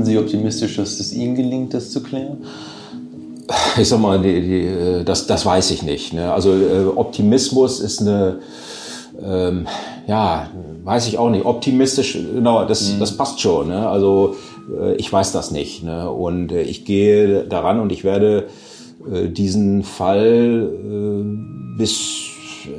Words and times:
Sind 0.00 0.06
Sie 0.06 0.18
optimistisch, 0.18 0.76
dass 0.76 0.98
es 0.98 1.12
Ihnen 1.12 1.34
gelingt, 1.34 1.74
das 1.74 1.90
zu 1.90 2.02
klären? 2.02 2.38
Ich 3.76 3.86
sag 3.86 4.00
mal, 4.00 4.18
die, 4.18 4.40
die, 4.40 4.64
äh, 4.64 5.04
das, 5.04 5.26
das 5.26 5.44
weiß 5.44 5.72
ich 5.72 5.82
nicht. 5.82 6.14
Ne? 6.14 6.32
Also 6.32 6.54
äh, 6.54 6.86
Optimismus 6.96 7.80
ist 7.80 8.00
eine, 8.00 8.38
ähm, 9.22 9.66
ja, 10.06 10.48
weiß 10.84 11.06
ich 11.08 11.18
auch 11.18 11.28
nicht. 11.28 11.44
Optimistisch, 11.44 12.14
genau, 12.14 12.64
das, 12.64 12.94
mhm. 12.94 13.00
das 13.00 13.14
passt 13.14 13.40
schon. 13.40 13.68
Ne? 13.68 13.86
Also 13.86 14.36
äh, 14.80 14.94
ich 14.94 15.12
weiß 15.12 15.32
das 15.32 15.50
nicht. 15.50 15.82
Ne? 15.82 16.10
Und 16.10 16.50
äh, 16.50 16.62
ich 16.62 16.86
gehe 16.86 17.44
daran 17.44 17.78
und 17.78 17.92
ich 17.92 18.02
werde 18.02 18.46
äh, 19.12 19.28
diesen 19.28 19.82
Fall 19.82 20.70
äh, 20.82 21.76
bis, 21.76 22.00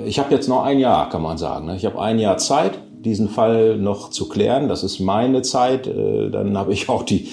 ich 0.08 0.18
habe 0.18 0.34
jetzt 0.34 0.50
noch 0.50 0.64
ein 0.64 0.80
Jahr, 0.80 1.08
kann 1.10 1.22
man 1.22 1.38
sagen. 1.38 1.68
Ne? 1.68 1.76
Ich 1.76 1.86
habe 1.86 2.02
ein 2.02 2.18
Jahr 2.18 2.38
Zeit 2.38 2.80
diesen 3.04 3.30
Fall 3.30 3.78
noch 3.78 4.10
zu 4.10 4.30
klären. 4.30 4.68
Das 4.68 4.84
ist 4.84 5.00
meine 5.00 5.42
Zeit. 5.42 5.88
Äh, 5.88 6.30
dann 6.30 6.58
habe 6.58 6.74
ich 6.74 6.90
auch 6.90 7.04
die, 7.04 7.30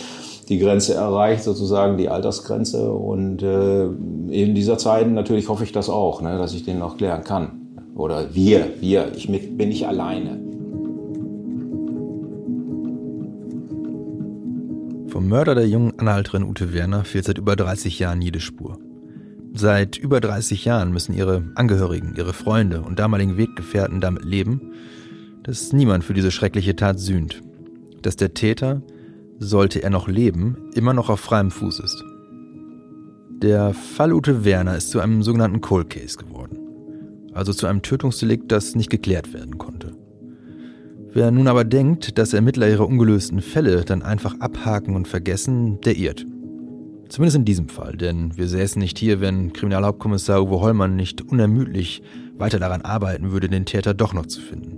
die 0.49 0.59
Grenze 0.59 0.95
erreicht, 0.95 1.45
sozusagen 1.45 1.97
die 1.97 2.09
Altersgrenze. 2.09 2.91
Und 2.93 3.43
äh, 3.43 3.85
in 3.85 4.55
dieser 4.55 4.79
Zeit 4.79 5.11
natürlich 5.11 5.49
hoffe 5.49 5.65
ich 5.65 5.73
das 5.73 5.89
auch, 5.89 6.23
ne, 6.23 6.39
dass 6.39 6.55
ich 6.55 6.65
den 6.65 6.79
noch 6.79 6.97
klären 6.97 7.25
kann. 7.25 7.69
Oder 7.95 8.35
wir, 8.35 8.71
wir. 8.81 9.13
Ich 9.17 9.29
bin 9.29 9.69
nicht 9.69 9.87
alleine. 9.87 10.39
Vom 15.09 15.27
Mörder 15.27 15.57
der 15.57 15.67
jungen 15.67 15.99
Anhalterin 15.99 16.45
Ute 16.45 16.73
Werner 16.73 17.05
fehlt 17.05 17.25
seit 17.25 17.39
über 17.39 17.57
30 17.57 17.99
Jahren 17.99 18.23
jede 18.23 18.39
Spur. 18.39 18.79
Seit 19.53 19.97
über 19.97 20.21
30 20.21 20.65
Jahren 20.65 20.93
müssen 20.93 21.13
ihre 21.13 21.43
Angehörigen, 21.57 22.15
ihre 22.17 22.33
Freunde 22.33 22.83
und 22.83 23.01
damaligen 23.01 23.37
Weggefährten 23.37 24.01
damit 24.01 24.25
leben, 24.25 24.75
dass 25.49 25.73
niemand 25.73 26.05
für 26.05 26.13
diese 26.13 26.31
schreckliche 26.31 26.77
Tat 26.77 27.01
sühnt, 27.01 27.41
dass 28.03 28.17
der 28.17 28.35
Täter, 28.35 28.83
sollte 29.39 29.83
er 29.83 29.89
noch 29.89 30.07
leben, 30.07 30.59
immer 30.75 30.93
noch 30.93 31.09
auf 31.09 31.21
freiem 31.21 31.51
Fuß 31.51 31.81
ist. 31.81 32.05
Der 33.41 33.73
Fall 33.73 34.13
Ute 34.13 34.45
Werner 34.45 34.77
ist 34.77 34.91
zu 34.91 35.01
einem 35.01 35.23
sogenannten 35.23 35.63
Cold 35.63 35.89
Case 35.89 36.19
geworden, 36.19 36.59
also 37.33 37.55
zu 37.55 37.67
einem 37.67 37.81
Tötungsdelikt, 37.81 38.53
das 38.53 38.75
nicht 38.75 38.91
geklärt 38.91 39.33
werden 39.33 39.57
konnte. 39.57 39.93
Wer 41.15 41.31
nun 41.31 41.49
aber 41.49 41.65
denkt, 41.65 42.19
dass 42.19 42.35
Ermittler 42.35 42.69
ihre 42.69 42.85
ungelösten 42.85 43.41
Fälle 43.41 43.87
dann 43.87 44.03
einfach 44.03 44.39
abhaken 44.41 44.97
und 44.97 45.09
vergessen, 45.09 45.81
der 45.81 45.97
irrt. 45.97 46.27
Zumindest 47.09 47.37
in 47.39 47.47
diesem 47.47 47.71
Fall, 47.71 47.97
denn 47.97 48.37
wir 48.37 48.49
säßen 48.49 48.79
nicht 48.79 48.99
hier, 48.99 49.23
wenn 49.23 49.55
Kriminalhauptkommissar 49.55 50.43
Uwe 50.43 50.61
Hollmann 50.61 50.95
nicht 50.95 51.23
unermüdlich 51.23 52.03
weiter 52.37 52.59
daran 52.59 52.83
arbeiten 52.83 53.31
würde, 53.31 53.49
den 53.49 53.65
Täter 53.65 53.95
doch 53.95 54.13
noch 54.13 54.27
zu 54.27 54.43
finden. 54.43 54.78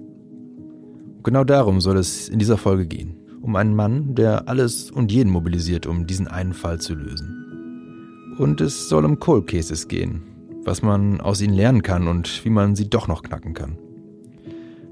Genau 1.23 1.45
darum 1.45 1.81
soll 1.81 1.99
es 1.99 2.29
in 2.29 2.39
dieser 2.39 2.57
Folge 2.57 2.87
gehen. 2.87 3.17
Um 3.43 3.57
einen 3.57 3.75
Mann, 3.75 4.15
der 4.15 4.49
alles 4.49 4.91
und 4.91 5.13
jeden 5.13 5.31
mobilisiert, 5.31 5.87
um 5.87 6.07
diesen 6.07 6.29
einen 6.29 6.55
Fall 6.55 6.81
zu 6.81 6.95
lösen. 6.95 8.37
Und 8.39 8.61
es 8.61 8.89
soll 8.89 9.05
um 9.05 9.19
Cold 9.19 9.47
Cases 9.47 9.89
gehen, 9.89 10.23
was 10.65 10.83
man 10.83 11.21
aus 11.21 11.43
ihnen 11.43 11.55
lernen 11.55 11.83
kann 11.83 12.09
und 12.09 12.45
wie 12.45 12.51
man 12.51 12.75
sie 12.75 12.89
doch 12.89 13.07
noch 13.09 13.23
knacken 13.23 13.55
kann. 13.55 13.79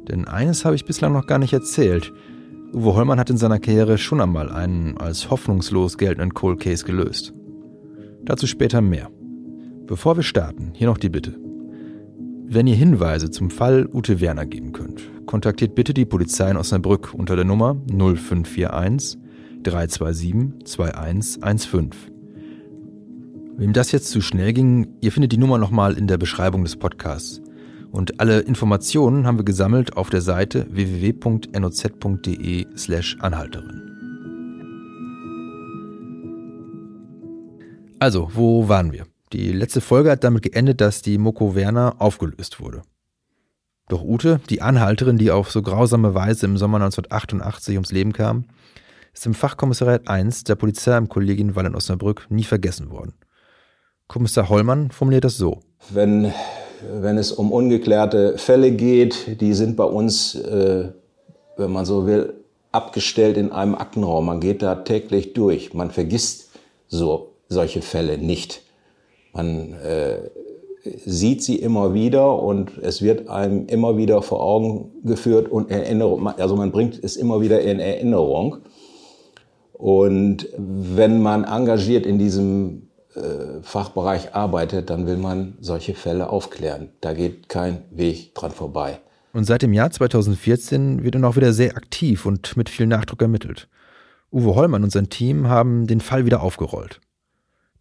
Denn 0.08 0.26
eines 0.26 0.64
habe 0.64 0.74
ich 0.74 0.84
bislang 0.84 1.12
noch 1.12 1.26
gar 1.26 1.38
nicht 1.38 1.52
erzählt. 1.52 2.12
Uwe 2.74 2.94
Hollmann 2.94 3.18
hat 3.18 3.30
in 3.30 3.36
seiner 3.36 3.58
Karriere 3.58 3.96
schon 3.96 4.20
einmal 4.20 4.50
einen 4.50 4.96
als 4.98 5.30
hoffnungslos 5.30 5.96
geltenden 5.96 6.34
Cold 6.34 6.60
Case 6.60 6.84
gelöst. 6.84 7.32
Dazu 8.24 8.46
später 8.46 8.80
mehr. 8.80 9.10
Bevor 9.86 10.16
wir 10.16 10.22
starten, 10.22 10.72
hier 10.74 10.86
noch 10.86 10.98
die 10.98 11.08
Bitte. 11.08 11.47
Wenn 12.50 12.66
ihr 12.66 12.76
Hinweise 12.76 13.30
zum 13.30 13.50
Fall 13.50 13.86
Ute 13.92 14.22
Werner 14.22 14.46
geben 14.46 14.72
könnt, 14.72 15.02
kontaktiert 15.26 15.74
bitte 15.74 15.92
die 15.92 16.06
Polizei 16.06 16.50
in 16.50 16.56
Osnabrück 16.56 17.12
unter 17.12 17.36
der 17.36 17.44
Nummer 17.44 17.76
0541 17.92 19.18
327 19.64 20.64
2115. 20.64 21.90
Wem 23.58 23.74
das 23.74 23.92
jetzt 23.92 24.08
zu 24.08 24.22
schnell 24.22 24.54
ging, 24.54 24.86
ihr 25.02 25.12
findet 25.12 25.32
die 25.32 25.36
Nummer 25.36 25.58
nochmal 25.58 25.98
in 25.98 26.06
der 26.06 26.16
Beschreibung 26.16 26.64
des 26.64 26.76
Podcasts. 26.76 27.42
Und 27.90 28.18
alle 28.18 28.38
Informationen 28.40 29.26
haben 29.26 29.36
wir 29.36 29.44
gesammelt 29.44 29.98
auf 29.98 30.08
der 30.08 30.22
Seite 30.22 30.66
www.noz.de 30.70 32.66
slash 32.78 33.18
Anhalterin. 33.20 33.82
Also, 37.98 38.30
wo 38.32 38.70
waren 38.70 38.92
wir? 38.92 39.04
Die 39.32 39.52
letzte 39.52 39.80
Folge 39.80 40.10
hat 40.10 40.24
damit 40.24 40.42
geendet, 40.42 40.80
dass 40.80 41.02
die 41.02 41.18
Moko 41.18 41.54
Werner 41.54 41.96
aufgelöst 41.98 42.60
wurde. 42.60 42.82
Doch 43.88 44.02
Ute, 44.02 44.40
die 44.50 44.62
Anhalterin, 44.62 45.18
die 45.18 45.30
auf 45.30 45.50
so 45.50 45.62
grausame 45.62 46.14
Weise 46.14 46.46
im 46.46 46.58
Sommer 46.58 46.76
1988 46.76 47.74
ums 47.76 47.92
Leben 47.92 48.12
kam, 48.12 48.44
ist 49.14 49.26
im 49.26 49.34
Fachkommissariat 49.34 50.08
1 50.08 50.44
der 50.44 50.54
Polizei 50.54 50.96
im 50.96 51.08
Kollegienwall 51.08 51.66
in 51.66 51.74
Osnabrück 51.74 52.26
nie 52.30 52.44
vergessen 52.44 52.90
worden. 52.90 53.14
Kommissar 54.06 54.48
Hollmann 54.48 54.90
formuliert 54.90 55.24
das 55.24 55.36
so. 55.36 55.60
Wenn, 55.90 56.32
wenn 57.00 57.18
es 57.18 57.32
um 57.32 57.52
ungeklärte 57.52 58.38
Fälle 58.38 58.72
geht, 58.72 59.40
die 59.40 59.52
sind 59.54 59.76
bei 59.76 59.84
uns, 59.84 60.34
äh, 60.34 60.90
wenn 61.56 61.72
man 61.72 61.84
so 61.84 62.06
will, 62.06 62.34
abgestellt 62.72 63.36
in 63.36 63.52
einem 63.52 63.74
Aktenraum. 63.74 64.26
Man 64.26 64.40
geht 64.40 64.62
da 64.62 64.76
täglich 64.76 65.32
durch. 65.32 65.74
Man 65.74 65.90
vergisst 65.90 66.50
so 66.86 67.34
solche 67.48 67.82
Fälle 67.82 68.18
nicht. 68.18 68.62
Man 69.32 69.74
äh, 69.74 70.18
sieht 71.04 71.42
sie 71.42 71.56
immer 71.56 71.94
wieder 71.94 72.40
und 72.42 72.78
es 72.78 73.02
wird 73.02 73.28
einem 73.28 73.66
immer 73.66 73.96
wieder 73.96 74.22
vor 74.22 74.40
Augen 74.40 74.90
geführt 75.04 75.48
und 75.48 75.70
Erinnerung, 75.70 76.26
also 76.26 76.56
man 76.56 76.72
bringt 76.72 77.02
es 77.02 77.16
immer 77.16 77.40
wieder 77.40 77.60
in 77.60 77.80
Erinnerung. 77.80 78.58
Und 79.72 80.48
wenn 80.56 81.22
man 81.22 81.44
engagiert 81.44 82.04
in 82.04 82.18
diesem 82.18 82.88
äh, 83.14 83.62
Fachbereich 83.62 84.34
arbeitet, 84.34 84.90
dann 84.90 85.06
will 85.06 85.16
man 85.16 85.56
solche 85.60 85.94
Fälle 85.94 86.30
aufklären. 86.30 86.90
Da 87.00 87.14
geht 87.14 87.48
kein 87.48 87.84
Weg 87.90 88.34
dran 88.34 88.50
vorbei. 88.50 88.98
Und 89.32 89.44
seit 89.44 89.62
dem 89.62 89.72
Jahr 89.72 89.90
2014 89.90 91.04
wird 91.04 91.14
er 91.14 91.24
auch 91.24 91.36
wieder 91.36 91.52
sehr 91.52 91.76
aktiv 91.76 92.26
und 92.26 92.56
mit 92.56 92.68
viel 92.68 92.86
Nachdruck 92.86 93.22
ermittelt. 93.22 93.68
Uwe 94.32 94.54
Hollmann 94.54 94.82
und 94.82 94.90
sein 94.90 95.08
Team 95.10 95.48
haben 95.48 95.86
den 95.86 96.00
Fall 96.00 96.26
wieder 96.26 96.42
aufgerollt. 96.42 97.00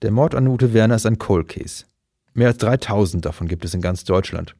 Der 0.03 0.11
Mord 0.11 0.35
an 0.35 0.47
Ute 0.47 0.73
Werner 0.73 0.95
ist 0.95 1.07
ein 1.07 1.17
Cold 1.17 1.47
Case. 1.47 1.85
Mehr 2.35 2.49
als 2.49 2.57
3000 2.59 3.25
davon 3.25 3.47
gibt 3.47 3.65
es 3.65 3.73
in 3.73 3.81
ganz 3.81 4.03
Deutschland. 4.03 4.55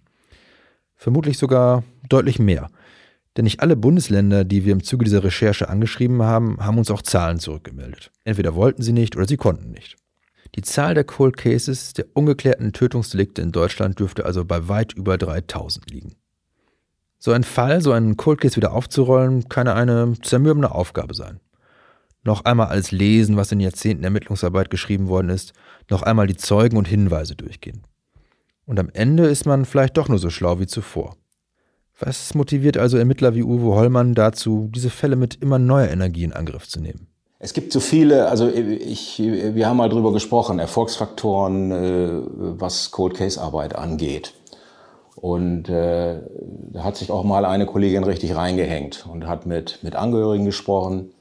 Vermutlich 0.96 1.38
sogar 1.38 1.84
deutlich 2.10 2.40
mehr. 2.40 2.70
Denn 3.36 3.44
nicht 3.44 3.60
alle 3.60 3.76
Bundesländer, 3.76 4.44
die 4.46 4.66
wir 4.66 4.74
im 4.74 4.84
Zuge 4.84 5.06
dieser 5.06 5.24
Recherche 5.24 5.70
angeschrieben 5.70 6.24
haben, 6.24 6.58
haben 6.60 6.80
uns 6.80 6.90
auch 6.90 7.04
Zahlen 7.04 7.38
zurückgemeldet. 7.40 8.12
Entweder 8.24 8.56
wollten 8.56 8.82
sie 8.82 8.94
nicht 8.94 9.16
oder 9.16 9.28
sie 9.28 9.38
konnten 9.38 9.70
nicht. 9.70 9.96
Die 10.56 10.64
Zahl 10.64 10.96
der 10.96 11.04
Cold 11.04 11.38
Cases, 11.38 11.94
der 11.94 12.08
ungeklärten 12.14 12.74
Tötungsdelikte 12.74 13.44
in 13.44 13.52
Deutschland 13.52 14.00
dürfte 14.00 14.26
also 14.26 14.44
bei 14.44 14.68
weit 14.68 14.94
über 14.94 15.20
3000 15.20 15.92
liegen. 15.92 16.16
So 17.20 17.32
ein 17.32 17.44
Fall, 17.44 17.82
so 17.82 17.92
einen 17.92 18.18
Cold 18.18 18.42
Case 18.42 18.56
wieder 18.56 18.74
aufzurollen, 18.74 19.50
kann 19.50 19.68
eine 19.68 20.14
zermürbende 20.24 20.72
Aufgabe 20.72 21.14
sein 21.14 21.40
noch 22.24 22.46
einmal 22.46 22.68
alles 22.68 22.92
lesen, 22.92 23.38
was 23.38 23.52
in 23.52 23.60
Jahrzehnten 23.60 24.04
Ermittlungsarbeit 24.04 24.70
geschrieben 24.70 25.08
worden 25.08 25.30
ist, 25.30 25.54
noch 25.90 26.04
einmal 26.04 26.28
die 26.28 26.38
Zeugen 26.38 26.78
und 26.78 26.88
Hinweise 26.88 27.36
durchgehen. 27.36 27.84
Und 28.66 28.80
am 28.80 28.90
Ende 28.94 29.28
ist 29.28 29.46
man 29.46 29.66
vielleicht 29.66 29.98
doch 29.98 30.10
nur 30.10 30.20
so 30.20 30.30
schlau 30.30 30.60
wie 30.60 30.68
zuvor. 30.68 31.16
Was 32.00 32.36
motiviert 32.36 32.78
also 32.78 32.98
Ermittler 32.98 33.34
wie 33.34 33.44
Uwe 33.44 33.74
Hollmann 33.76 34.14
dazu, 34.14 34.70
diese 34.74 34.90
Fälle 34.90 35.16
mit 35.16 35.36
immer 35.42 35.58
neuer 35.58 35.88
Energie 35.88 36.26
in 36.26 36.34
Angriff 36.34 36.68
zu 36.68 36.80
nehmen? 36.80 37.08
Es 37.40 37.54
gibt 37.54 37.72
so 37.72 37.80
viele, 37.80 38.30
also 38.30 38.50
ich, 38.50 39.20
wir 39.20 39.68
haben 39.68 39.78
mal 39.78 39.90
drüber 39.90 40.12
gesprochen, 40.12 40.60
Erfolgsfaktoren, 40.60 41.72
äh, 41.72 42.22
was 42.60 42.92
Cold 42.92 43.14
Case 43.14 43.40
Arbeit 43.40 43.76
angeht. 43.76 44.34
Und 45.16 45.70
äh, 45.70 46.20
da 46.72 46.84
hat 46.84 46.98
sich 46.98 47.10
auch 47.10 47.24
mal 47.24 47.46
eine 47.46 47.66
Kollegin 47.66 48.04
richtig 48.04 48.36
reingehängt 48.36 49.08
und 49.12 49.28
hat 49.28 49.46
mit, 49.46 49.80
mit 49.82 49.96
Angehörigen 49.96 50.46
gesprochen, 50.46 51.12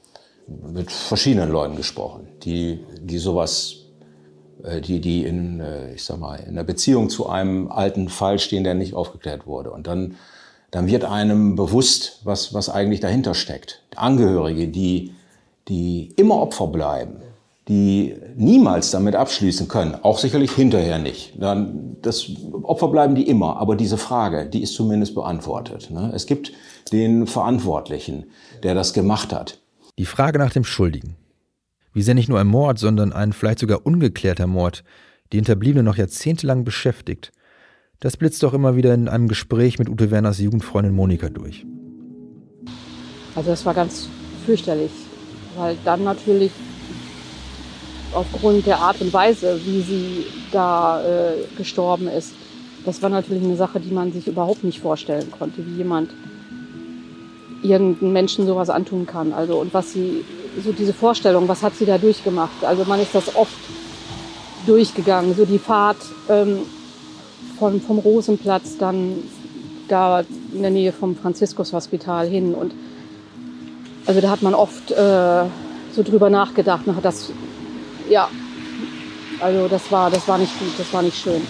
mit 0.47 0.91
verschiedenen 0.91 1.51
Leuten 1.51 1.75
gesprochen, 1.75 2.27
die, 2.43 2.79
die 3.01 3.17
sowas, 3.17 3.75
äh, 4.63 4.81
die, 4.81 5.01
die 5.01 5.25
in, 5.25 5.59
äh, 5.59 5.93
ich 5.93 6.03
sag 6.03 6.19
mal, 6.19 6.35
in 6.35 6.49
einer 6.49 6.63
Beziehung 6.63 7.09
zu 7.09 7.27
einem 7.27 7.69
alten 7.69 8.09
Fall 8.09 8.39
stehen, 8.39 8.63
der 8.63 8.73
nicht 8.73 8.93
aufgeklärt 8.93 9.45
wurde. 9.45 9.71
Und 9.71 9.87
dann, 9.87 10.15
dann 10.71 10.87
wird 10.87 11.05
einem 11.05 11.55
bewusst, 11.55 12.21
was, 12.23 12.53
was 12.53 12.69
eigentlich 12.69 12.99
dahinter 12.99 13.33
steckt. 13.33 13.83
Angehörige, 13.95 14.67
die, 14.67 15.13
die 15.67 16.13
immer 16.15 16.41
Opfer 16.41 16.67
bleiben, 16.67 17.17
die 17.67 18.15
niemals 18.37 18.91
damit 18.91 19.15
abschließen 19.15 19.67
können, 19.67 19.95
auch 20.01 20.19
sicherlich 20.19 20.51
hinterher 20.51 20.99
nicht. 20.99 21.33
Dann, 21.37 21.97
das 22.01 22.31
Opfer 22.63 22.87
bleiben 22.87 23.15
die 23.15 23.27
immer, 23.27 23.57
aber 23.57 23.75
diese 23.75 23.97
Frage, 23.97 24.45
die 24.45 24.63
ist 24.63 24.73
zumindest 24.73 25.15
beantwortet. 25.15 25.91
Ne? 25.91 26.11
Es 26.15 26.25
gibt 26.25 26.53
den 26.93 27.27
Verantwortlichen, 27.27 28.27
der 28.63 28.73
das 28.73 28.93
gemacht 28.93 29.33
hat. 29.33 29.59
Die 29.97 30.05
Frage 30.05 30.37
nach 30.37 30.51
dem 30.51 30.63
Schuldigen. 30.63 31.15
Wie 31.91 32.03
sehr 32.03 32.13
nicht 32.13 32.29
nur 32.29 32.39
ein 32.39 32.47
Mord, 32.47 32.77
sondern 32.77 33.13
ein 33.13 33.33
vielleicht 33.33 33.57
sogar 33.57 33.83
ungeklärter 33.83 34.45
Mord 34.45 34.83
die 35.31 35.37
Hinterbliebenen 35.37 35.85
noch 35.85 35.97
jahrzehntelang 35.97 36.63
beschäftigt, 36.63 37.31
das 37.99 38.15
blitzt 38.15 38.43
doch 38.43 38.53
immer 38.53 38.75
wieder 38.75 38.93
in 38.93 39.09
einem 39.09 39.27
Gespräch 39.27 39.79
mit 39.79 39.89
Ute 39.89 40.11
Werners 40.11 40.39
Jugendfreundin 40.39 40.93
Monika 40.93 41.29
durch. 41.29 41.65
Also 43.35 43.49
das 43.49 43.65
war 43.65 43.73
ganz 43.73 44.07
fürchterlich, 44.45 44.91
weil 45.57 45.75
dann 45.83 46.03
natürlich 46.03 46.51
aufgrund 48.13 48.67
der 48.67 48.77
Art 48.77 49.01
und 49.01 49.11
Weise, 49.11 49.59
wie 49.65 49.81
sie 49.81 50.25
da 50.51 51.03
äh, 51.03 51.33
gestorben 51.57 52.07
ist, 52.07 52.33
das 52.85 53.01
war 53.01 53.09
natürlich 53.09 53.43
eine 53.43 53.55
Sache, 53.55 53.79
die 53.79 53.91
man 53.91 54.13
sich 54.13 54.27
überhaupt 54.27 54.63
nicht 54.63 54.79
vorstellen 54.79 55.31
konnte, 55.31 55.65
wie 55.65 55.77
jemand 55.77 56.11
irgendeinen 57.63 58.13
Menschen 58.13 58.45
sowas 58.45 58.69
antun 58.69 59.05
kann. 59.05 59.33
Also 59.33 59.57
und 59.59 59.73
was 59.73 59.93
sie, 59.93 60.23
so 60.63 60.71
diese 60.71 60.93
Vorstellung, 60.93 61.47
was 61.47 61.63
hat 61.63 61.75
sie 61.75 61.85
da 61.85 61.97
durchgemacht? 61.97 62.63
Also 62.63 62.85
man 62.85 62.99
ist 62.99 63.13
das 63.13 63.35
oft 63.35 63.57
durchgegangen, 64.65 65.35
so 65.35 65.45
die 65.45 65.59
Fahrt 65.59 65.97
ähm, 66.29 66.59
von, 67.57 67.81
vom 67.81 67.99
Rosenplatz 67.99 68.77
dann 68.77 69.15
da 69.87 70.23
in 70.53 70.61
der 70.61 70.71
Nähe 70.71 70.91
vom 70.91 71.15
Franziskus-Hospital 71.15 72.27
hin 72.27 72.53
und 72.53 72.73
also 74.05 74.21
da 74.21 74.29
hat 74.29 74.41
man 74.41 74.53
oft 74.53 74.91
äh, 74.91 75.43
so 75.93 76.03
drüber 76.03 76.29
nachgedacht, 76.29 76.83
das 77.01 77.31
ja, 78.09 78.29
also 79.39 79.67
das 79.67 79.91
war, 79.91 80.09
das 80.09 80.27
war 80.27 80.37
nicht 80.37 80.57
gut, 80.59 80.69
das 80.77 80.91
war 80.93 81.01
nicht 81.01 81.17
schön. 81.17 81.41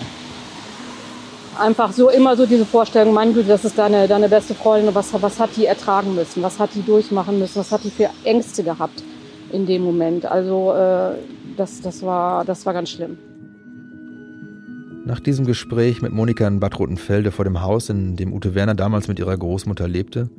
Einfach 1.60 1.92
so 1.92 2.10
immer 2.10 2.36
so 2.36 2.46
diese 2.46 2.66
Vorstellung, 2.66 3.14
mein 3.14 3.34
Güte, 3.34 3.48
das 3.48 3.66
ist 3.66 3.78
deine, 3.78 4.08
deine 4.08 4.30
beste 4.30 4.54
Freundin, 4.54 4.94
was, 4.94 5.12
was 5.22 5.40
hat 5.40 5.50
die 5.56 5.66
ertragen 5.66 6.14
müssen, 6.14 6.44
was 6.44 6.60
hat 6.60 6.70
die 6.76 6.84
durchmachen 6.84 7.40
müssen, 7.40 7.60
was 7.60 7.72
hat 7.72 7.84
die 7.84 7.90
für 7.90 8.10
Ängste 8.24 8.64
gehabt 8.64 9.04
in 9.52 9.66
dem 9.66 9.84
Moment. 9.84 10.26
Also 10.26 10.74
äh, 10.74 11.16
das, 11.56 11.82
das, 11.82 12.04
war, 12.04 12.46
das 12.46 12.66
war 12.66 12.74
ganz 12.74 12.90
schlimm. 12.90 13.18
Nach 15.06 15.20
diesem 15.20 15.46
Gespräch 15.46 16.02
mit 16.02 16.12
Monika 16.12 16.46
in 16.48 16.60
Bad 16.60 16.78
Rotenfelde 16.78 17.32
vor 17.32 17.46
dem 17.46 17.62
Haus, 17.62 17.90
in 17.90 18.18
dem 18.18 18.34
Ute 18.34 18.56
Werner 18.56 18.76
damals 18.76 19.08
mit 19.08 19.20
ihrer 19.20 19.38
Großmutter 19.38 19.88
lebte, 19.88 20.30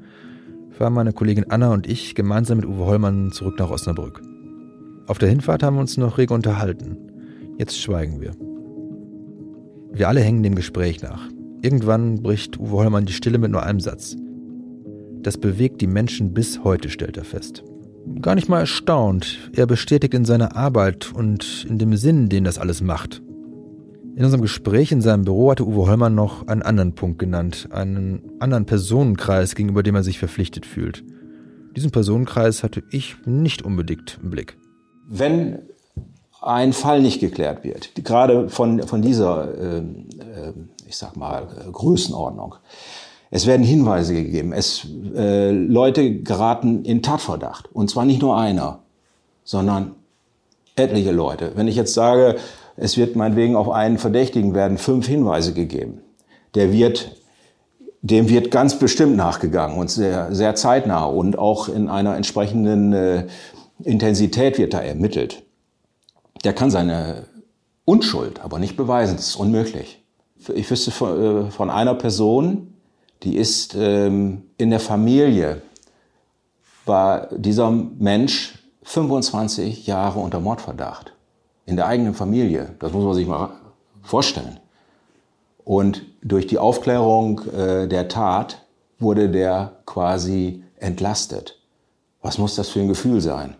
fahren 0.71 0.93
meine 0.93 1.12
Kollegin 1.12 1.50
Anna 1.50 1.73
und 1.73 1.87
ich 1.88 2.14
gemeinsam 2.14 2.59
mit 2.59 2.67
Uwe 2.67 2.85
Hollmann 2.85 3.32
zurück 3.32 3.59
nach 3.59 3.71
Osnabrück. 3.71 4.21
Auf 5.06 5.19
der 5.19 5.31
Hinfahrt 5.31 5.62
haben 5.62 5.76
wir 5.76 5.81
uns 5.81 5.97
noch 5.97 6.19
rege 6.19 6.35
unterhalten. 6.35 6.99
Jetzt 7.56 7.81
schweigen 7.81 8.21
wir. 8.21 8.48
Wir 9.93 10.08
alle 10.08 10.20
hängen 10.20 10.43
dem 10.43 10.55
Gespräch 10.55 11.02
nach. 11.02 11.29
Irgendwann 11.62 12.23
bricht 12.23 12.58
Uwe 12.58 12.73
Hollmann 12.73 13.06
die 13.06 13.12
Stille 13.12 13.38
mit 13.38 13.50
nur 13.50 13.62
einem 13.62 13.81
Satz. 13.81 14.17
Das 15.23 15.38
bewegt 15.38 15.81
die 15.81 15.87
Menschen 15.87 16.32
bis 16.32 16.62
heute, 16.62 16.90
stellt 16.90 17.17
er 17.17 17.25
fest. 17.25 17.64
Gar 18.20 18.37
nicht 18.37 18.49
mal 18.49 18.61
erstaunt. 18.61 19.50
Er 19.55 19.67
bestätigt 19.67 20.14
in 20.14 20.25
seiner 20.25 20.56
Arbeit 20.56 21.12
und 21.12 21.67
in 21.69 21.79
dem 21.79 21.96
Sinn, 21.96 22.29
den 22.29 22.44
das 22.44 22.58
alles 22.58 22.81
macht. 22.81 23.23
In 24.17 24.25
unserem 24.25 24.43
Gespräch 24.43 24.93
in 24.93 25.00
seinem 25.00 25.25
Büro 25.25 25.50
hatte 25.50 25.67
Uwe 25.67 25.88
Hollmann 25.88 26.14
noch 26.14 26.46
einen 26.46 26.62
anderen 26.62 26.94
Punkt 26.94 27.19
genannt, 27.19 27.69
einen 27.70 28.23
anderen 28.40 28.67
Personenkreis, 28.67 29.55
gegenüber 29.55 29.82
dem 29.82 29.94
er 29.94 30.02
sich 30.02 30.19
verpflichtet 30.19 30.67
fühlt. 30.67 31.05
Diesen 31.76 31.90
Personenkreis 31.90 32.62
hatte 32.62 32.82
ich 32.90 33.17
nicht 33.26 33.62
unbedingt 33.62 34.19
im 34.23 34.31
Blick 34.31 34.56
wenn 35.08 35.61
ein 36.40 36.73
Fall 36.73 37.02
nicht 37.02 37.20
geklärt 37.20 37.64
wird, 37.64 37.90
gerade 38.05 38.49
von, 38.49 38.82
von 38.82 39.02
dieser, 39.02 39.79
äh, 39.79 39.82
ich 40.87 40.96
sag 40.96 41.17
mal, 41.17 41.46
Größenordnung, 41.73 42.55
es 43.31 43.46
werden 43.46 43.64
Hinweise 43.64 44.14
gegeben, 44.14 44.52
es, 44.52 44.87
äh, 45.14 45.50
Leute 45.50 46.20
geraten 46.20 46.85
in 46.85 47.02
Tatverdacht. 47.02 47.69
Und 47.75 47.90
zwar 47.90 48.05
nicht 48.05 48.23
nur 48.23 48.38
einer, 48.38 48.81
sondern 49.44 49.94
etliche 50.76 51.12
Leute. 51.12 51.52
Wenn 51.55 51.69
ich 51.69 51.76
jetzt 51.76 51.93
sage, 51.93 52.37
es 52.76 52.96
wird 52.96 53.17
meinetwegen 53.17 53.56
auf 53.56 53.70
einen 53.70 53.99
Verdächtigen 53.99 54.55
werden 54.55 54.79
fünf 54.79 55.06
Hinweise 55.06 55.52
gegeben, 55.52 56.00
der 56.55 56.73
wird, 56.73 57.17
dem 58.00 58.29
wird 58.29 58.50
ganz 58.50 58.79
bestimmt 58.79 59.17
nachgegangen 59.17 59.76
und 59.76 59.90
sehr, 59.90 60.35
sehr 60.35 60.55
zeitnah 60.55 61.05
und 61.05 61.38
auch 61.38 61.69
in 61.69 61.88
einer 61.88 62.17
entsprechenden 62.17 62.93
äh, 62.93 63.26
Intensität 63.85 64.58
wird 64.58 64.73
da 64.73 64.81
ermittelt. 64.81 65.43
Der 66.44 66.52
kann 66.52 66.70
seine 66.70 67.26
Unschuld 67.85 68.40
aber 68.40 68.58
nicht 68.58 68.76
beweisen. 68.76 69.17
Das 69.17 69.29
ist 69.29 69.37
unmöglich. 69.37 70.02
Ich 70.55 70.70
wüsste 70.70 70.90
von, 70.90 71.69
äh, 71.69 71.73
einer 71.73 71.94
Person, 71.94 72.75
die 73.23 73.37
ist 73.37 73.75
ähm, 73.75 74.43
in 74.56 74.70
der 74.70 74.81
Familie, 74.81 75.62
war 76.85 77.29
dieser 77.32 77.70
Mensch 77.70 78.58
25 78.82 79.87
Jahre 79.87 80.20
unter 80.20 80.40
Mordverdacht. 80.40 81.12
In 81.67 81.76
der 81.76 81.87
eigenen 81.87 82.14
Familie. 82.14 82.75
Das 82.79 82.93
muss 82.93 83.05
man 83.05 83.14
sich 83.14 83.26
mal 83.26 83.50
vorstellen. 84.02 84.58
Und 85.64 86.02
durch 86.23 86.46
die 86.46 86.58
Aufklärung 86.58 87.43
äh, 87.49 87.87
der 87.88 88.08
Tat 88.08 88.62
wurde 88.99 89.29
der 89.29 89.73
quasi 89.85 90.62
entlastet. 90.76 91.58
Was 92.23 92.38
muss 92.38 92.56
das 92.56 92.69
für 92.69 92.81
ein 92.81 92.88
Gefühl 92.88 93.20
sein? 93.20 93.56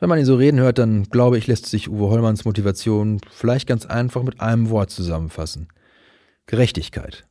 Wenn 0.00 0.08
man 0.08 0.18
ihn 0.18 0.24
so 0.24 0.34
reden 0.36 0.58
hört, 0.58 0.78
dann 0.78 1.04
glaube 1.04 1.36
ich, 1.36 1.46
lässt 1.46 1.66
sich 1.66 1.90
Uwe 1.90 2.08
Hollmanns 2.08 2.46
Motivation 2.46 3.20
vielleicht 3.30 3.68
ganz 3.68 3.84
einfach 3.84 4.22
mit 4.22 4.40
einem 4.40 4.70
Wort 4.70 4.90
zusammenfassen. 4.90 5.68
Gerechtigkeit. 6.46 7.26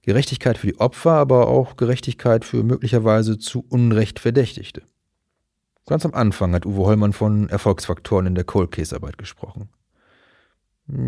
Gerechtigkeit 0.00 0.56
für 0.56 0.68
die 0.68 0.80
Opfer, 0.80 1.12
aber 1.12 1.48
auch 1.48 1.76
Gerechtigkeit 1.76 2.46
für 2.46 2.62
möglicherweise 2.64 3.38
zu 3.38 3.64
Unrecht 3.68 4.18
Verdächtigte. 4.18 4.82
Ganz 5.86 6.06
am 6.06 6.14
Anfang 6.14 6.54
hat 6.54 6.64
Uwe 6.64 6.86
Hollmann 6.86 7.12
von 7.12 7.50
Erfolgsfaktoren 7.50 8.26
in 8.26 8.34
der 8.34 8.44
Cold 8.44 8.70
Case 8.70 8.96
Arbeit 8.96 9.18
gesprochen. 9.18 9.68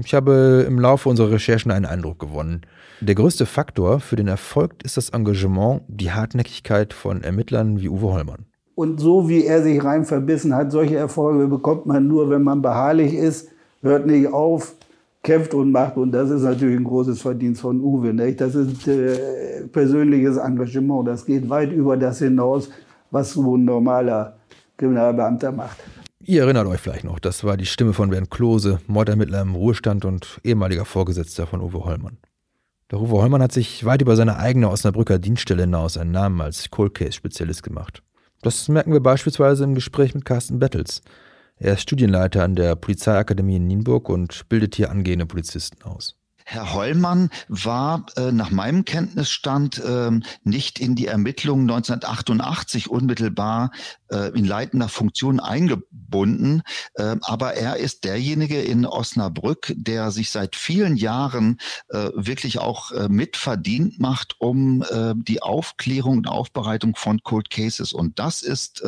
Ich 0.04 0.12
habe 0.14 0.64
im 0.68 0.78
Laufe 0.78 1.08
unserer 1.08 1.32
Recherchen 1.32 1.72
einen 1.72 1.86
Eindruck 1.86 2.18
gewonnen. 2.18 2.62
Der 3.00 3.14
größte 3.14 3.46
Faktor 3.46 4.00
für 4.00 4.16
den 4.16 4.28
Erfolg 4.28 4.82
ist 4.84 4.96
das 4.98 5.10
Engagement, 5.10 5.82
die 5.88 6.12
Hartnäckigkeit 6.12 6.92
von 6.92 7.22
Ermittlern 7.22 7.80
wie 7.80 7.88
Uwe 7.88 8.12
Hollmann. 8.12 8.46
Und 8.74 9.00
so 9.00 9.28
wie 9.28 9.44
er 9.44 9.62
sich 9.62 9.82
rein 9.82 10.04
verbissen 10.04 10.54
hat, 10.54 10.72
solche 10.72 10.96
Erfolge 10.96 11.46
bekommt 11.46 11.86
man 11.86 12.08
nur, 12.08 12.28
wenn 12.30 12.42
man 12.42 12.60
beharrlich 12.60 13.14
ist, 13.14 13.48
hört 13.82 14.06
nicht 14.06 14.32
auf, 14.32 14.74
kämpft 15.22 15.54
und 15.54 15.70
macht. 15.70 15.96
Und 15.96 16.12
das 16.12 16.30
ist 16.30 16.42
natürlich 16.42 16.76
ein 16.76 16.84
großes 16.84 17.22
Verdienst 17.22 17.60
von 17.60 17.80
Uwe. 17.80 18.12
Nicht? 18.12 18.40
Das 18.40 18.54
ist 18.54 18.86
äh, 18.88 19.66
persönliches 19.72 20.36
Engagement. 20.36 21.06
Das 21.06 21.24
geht 21.24 21.48
weit 21.48 21.72
über 21.72 21.96
das 21.96 22.18
hinaus, 22.18 22.68
was 23.10 23.32
so 23.32 23.56
ein 23.56 23.64
normaler 23.64 24.36
Kriminalbeamter 24.76 25.52
macht. 25.52 25.78
Ihr 26.26 26.42
erinnert 26.42 26.66
euch 26.66 26.80
vielleicht 26.80 27.04
noch, 27.04 27.18
das 27.18 27.44
war 27.44 27.56
die 27.58 27.66
Stimme 27.66 27.92
von 27.92 28.08
Bernd 28.08 28.30
Klose, 28.30 28.80
Mordermittler 28.86 29.42
im 29.42 29.54
Ruhestand 29.54 30.06
und 30.06 30.40
ehemaliger 30.42 30.86
Vorgesetzter 30.86 31.46
von 31.46 31.60
Uwe 31.60 31.84
Hollmann. 31.84 32.16
Der 32.90 32.98
Uwe 32.98 33.20
Hollmann 33.20 33.42
hat 33.42 33.52
sich 33.52 33.84
weit 33.84 34.00
über 34.00 34.16
seine 34.16 34.38
eigene 34.38 34.70
Osnabrücker 34.70 35.18
Dienststelle 35.18 35.62
hinaus 35.62 35.98
einen 35.98 36.12
Namen 36.12 36.40
als 36.40 36.70
Cold 36.70 36.94
Case 36.94 37.12
Spezialist 37.12 37.62
gemacht. 37.62 38.02
Das 38.44 38.68
merken 38.68 38.92
wir 38.92 39.00
beispielsweise 39.00 39.64
im 39.64 39.74
Gespräch 39.74 40.14
mit 40.14 40.26
Carsten 40.26 40.58
Bettels. 40.58 41.00
Er 41.56 41.72
ist 41.72 41.80
Studienleiter 41.80 42.44
an 42.44 42.54
der 42.54 42.76
Polizeiakademie 42.76 43.56
in 43.56 43.66
Nienburg 43.66 44.10
und 44.10 44.50
bildet 44.50 44.74
hier 44.74 44.90
angehende 44.90 45.24
Polizisten 45.24 45.82
aus. 45.82 46.14
Herr 46.44 46.74
Hollmann 46.74 47.30
war 47.48 48.04
äh, 48.16 48.30
nach 48.30 48.50
meinem 48.50 48.84
Kenntnisstand 48.84 49.78
äh, 49.78 50.10
nicht 50.42 50.78
in 50.78 50.94
die 50.94 51.06
Ermittlungen 51.06 51.62
1988 51.70 52.90
unmittelbar 52.90 53.70
äh, 54.10 54.28
in 54.36 54.44
leitender 54.44 54.90
Funktion 54.90 55.40
eingebunden, 55.40 56.62
äh, 56.94 57.16
aber 57.22 57.54
er 57.54 57.78
ist 57.78 58.04
derjenige 58.04 58.60
in 58.60 58.84
Osnabrück, 58.84 59.72
der 59.74 60.10
sich 60.10 60.30
seit 60.30 60.54
vielen 60.54 60.96
Jahren 60.96 61.58
äh, 61.88 62.10
wirklich 62.14 62.58
auch 62.58 62.92
äh, 62.92 63.08
mitverdient 63.08 63.98
macht 63.98 64.36
um 64.38 64.82
äh, 64.82 65.14
die 65.16 65.42
Aufklärung 65.42 66.18
und 66.18 66.28
Aufbereitung 66.28 66.94
von 66.94 67.22
Cold 67.22 67.48
Cases. 67.48 67.92
Und 67.92 68.18
das 68.18 68.42
ist 68.42 68.82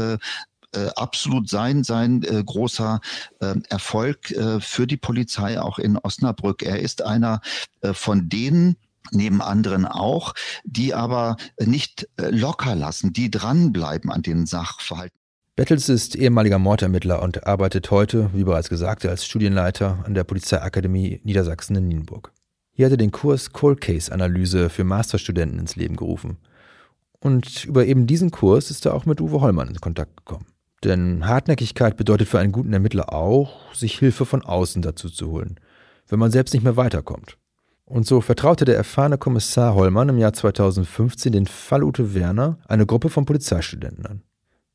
äh, 0.76 0.90
absolut 0.96 1.48
sein, 1.48 1.84
sein 1.84 2.22
äh, 2.22 2.42
großer 2.44 3.00
äh, 3.40 3.54
Erfolg 3.68 4.30
äh, 4.30 4.60
für 4.60 4.86
die 4.86 4.96
Polizei 4.96 5.60
auch 5.60 5.78
in 5.78 5.96
Osnabrück. 5.96 6.62
Er 6.62 6.80
ist 6.80 7.02
einer 7.02 7.40
äh, 7.80 7.92
von 7.92 8.28
denen, 8.28 8.76
neben 9.12 9.40
anderen 9.40 9.86
auch, 9.86 10.34
die 10.64 10.94
aber 10.94 11.36
nicht 11.60 12.08
äh, 12.16 12.30
locker 12.30 12.74
lassen, 12.74 13.12
die 13.12 13.30
dranbleiben 13.30 14.10
an 14.10 14.22
den 14.22 14.46
Sachverhalten. 14.46 15.18
Bettels 15.54 15.88
ist 15.88 16.16
ehemaliger 16.16 16.58
Mordermittler 16.58 17.22
und 17.22 17.46
arbeitet 17.46 17.90
heute, 17.90 18.30
wie 18.34 18.44
bereits 18.44 18.68
gesagt, 18.68 19.06
als 19.06 19.24
Studienleiter 19.24 20.04
an 20.04 20.12
der 20.12 20.24
Polizeiakademie 20.24 21.20
Niedersachsen 21.24 21.76
in 21.76 21.88
Nienburg. 21.88 22.32
Hier 22.72 22.86
hat 22.86 22.92
er 22.92 22.98
den 22.98 23.10
Kurs 23.10 23.52
Cold 23.54 23.80
Case 23.80 24.12
Analyse 24.12 24.68
für 24.68 24.84
Masterstudenten 24.84 25.58
ins 25.58 25.76
Leben 25.76 25.96
gerufen. 25.96 26.36
Und 27.20 27.64
über 27.64 27.86
eben 27.86 28.06
diesen 28.06 28.30
Kurs 28.30 28.70
ist 28.70 28.84
er 28.84 28.92
auch 28.92 29.06
mit 29.06 29.22
Uwe 29.22 29.40
Hollmann 29.40 29.68
in 29.68 29.80
Kontakt 29.80 30.14
gekommen. 30.18 30.44
Denn 30.84 31.26
Hartnäckigkeit 31.26 31.96
bedeutet 31.96 32.28
für 32.28 32.38
einen 32.38 32.52
guten 32.52 32.72
Ermittler 32.72 33.12
auch, 33.12 33.74
sich 33.74 33.98
Hilfe 33.98 34.26
von 34.26 34.42
außen 34.42 34.82
dazu 34.82 35.08
zu 35.08 35.30
holen, 35.30 35.58
wenn 36.08 36.18
man 36.18 36.30
selbst 36.30 36.52
nicht 36.52 36.62
mehr 36.62 36.76
weiterkommt. 36.76 37.38
Und 37.84 38.06
so 38.06 38.20
vertraute 38.20 38.64
der 38.64 38.76
erfahrene 38.76 39.16
Kommissar 39.16 39.74
Hollmann 39.74 40.08
im 40.08 40.18
Jahr 40.18 40.32
2015 40.32 41.32
den 41.32 41.46
Fall 41.46 41.84
Ute 41.84 42.14
Werner 42.14 42.58
eine 42.66 42.84
Gruppe 42.84 43.10
von 43.10 43.24
Polizeistudenten 43.24 44.06
an. 44.06 44.22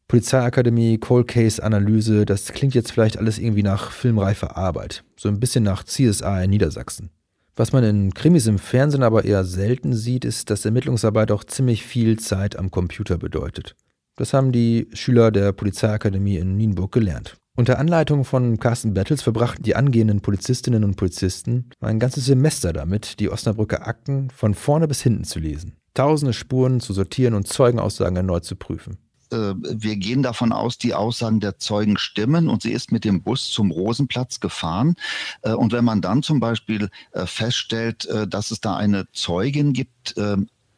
Polizeiakademie, 0.07 0.97
Cold 0.97 1.27
Case 1.27 1.63
Analyse, 1.63 2.25
das 2.25 2.51
klingt 2.51 2.73
jetzt 2.73 2.91
vielleicht 2.91 3.17
alles 3.17 3.37
irgendwie 3.37 3.63
nach 3.63 3.91
filmreifer 3.91 4.57
Arbeit, 4.57 5.03
so 5.15 5.29
ein 5.29 5.39
bisschen 5.39 5.63
nach 5.63 5.83
CSA 5.83 6.43
in 6.43 6.49
Niedersachsen. 6.49 7.11
Was 7.55 7.73
man 7.73 7.83
in 7.83 8.13
Krimis 8.13 8.47
im 8.47 8.59
Fernsehen 8.59 9.03
aber 9.03 9.25
eher 9.25 9.43
selten 9.43 9.93
sieht, 9.93 10.25
ist, 10.25 10.49
dass 10.49 10.65
Ermittlungsarbeit 10.65 11.31
auch 11.31 11.43
ziemlich 11.43 11.85
viel 11.85 12.17
Zeit 12.17 12.57
am 12.57 12.71
Computer 12.71 13.17
bedeutet. 13.17 13.75
Das 14.15 14.33
haben 14.33 14.51
die 14.51 14.87
Schüler 14.93 15.31
der 15.31 15.51
Polizeiakademie 15.51 16.37
in 16.37 16.57
Nienburg 16.57 16.91
gelernt. 16.91 17.37
Unter 17.57 17.79
Anleitung 17.79 18.23
von 18.23 18.59
Carsten 18.59 18.93
Battles 18.93 19.21
verbrachten 19.21 19.63
die 19.63 19.75
angehenden 19.75 20.21
Polizistinnen 20.21 20.83
und 20.83 20.95
Polizisten 20.95 21.69
ein 21.81 21.99
ganzes 21.99 22.25
Semester 22.25 22.71
damit, 22.71 23.19
die 23.19 23.29
Osnabrücker 23.29 23.85
Akten 23.87 24.29
von 24.29 24.53
vorne 24.53 24.87
bis 24.87 25.01
hinten 25.01 25.25
zu 25.25 25.39
lesen, 25.39 25.75
tausende 25.93 26.33
Spuren 26.33 26.79
zu 26.79 26.93
sortieren 26.93 27.33
und 27.33 27.47
Zeugenaussagen 27.47 28.15
erneut 28.15 28.45
zu 28.45 28.55
prüfen 28.55 28.97
äh, 29.31 29.53
wir 29.55 29.95
gehen 29.95 30.23
davon 30.23 30.51
aus, 30.51 30.77
die 30.77 30.93
Aussagen 30.93 31.39
der 31.39 31.57
Zeugen 31.57 31.97
stimmen 31.97 32.49
und 32.49 32.61
sie 32.63 32.71
ist 32.71 32.91
mit 32.91 33.05
dem 33.05 33.23
Bus 33.23 33.49
zum 33.49 33.71
Rosenplatz 33.71 34.39
gefahren. 34.41 34.95
Äh, 35.41 35.53
und 35.53 35.71
wenn 35.71 35.85
man 35.85 36.01
dann 36.01 36.21
zum 36.21 36.39
Beispiel 36.41 36.89
äh, 37.13 37.25
feststellt, 37.25 38.09
dass 38.27 38.51
es 38.51 38.59
da 38.59 38.75
eine 38.75 39.05
Zeugin 39.13 39.71
gibt, 39.73 40.15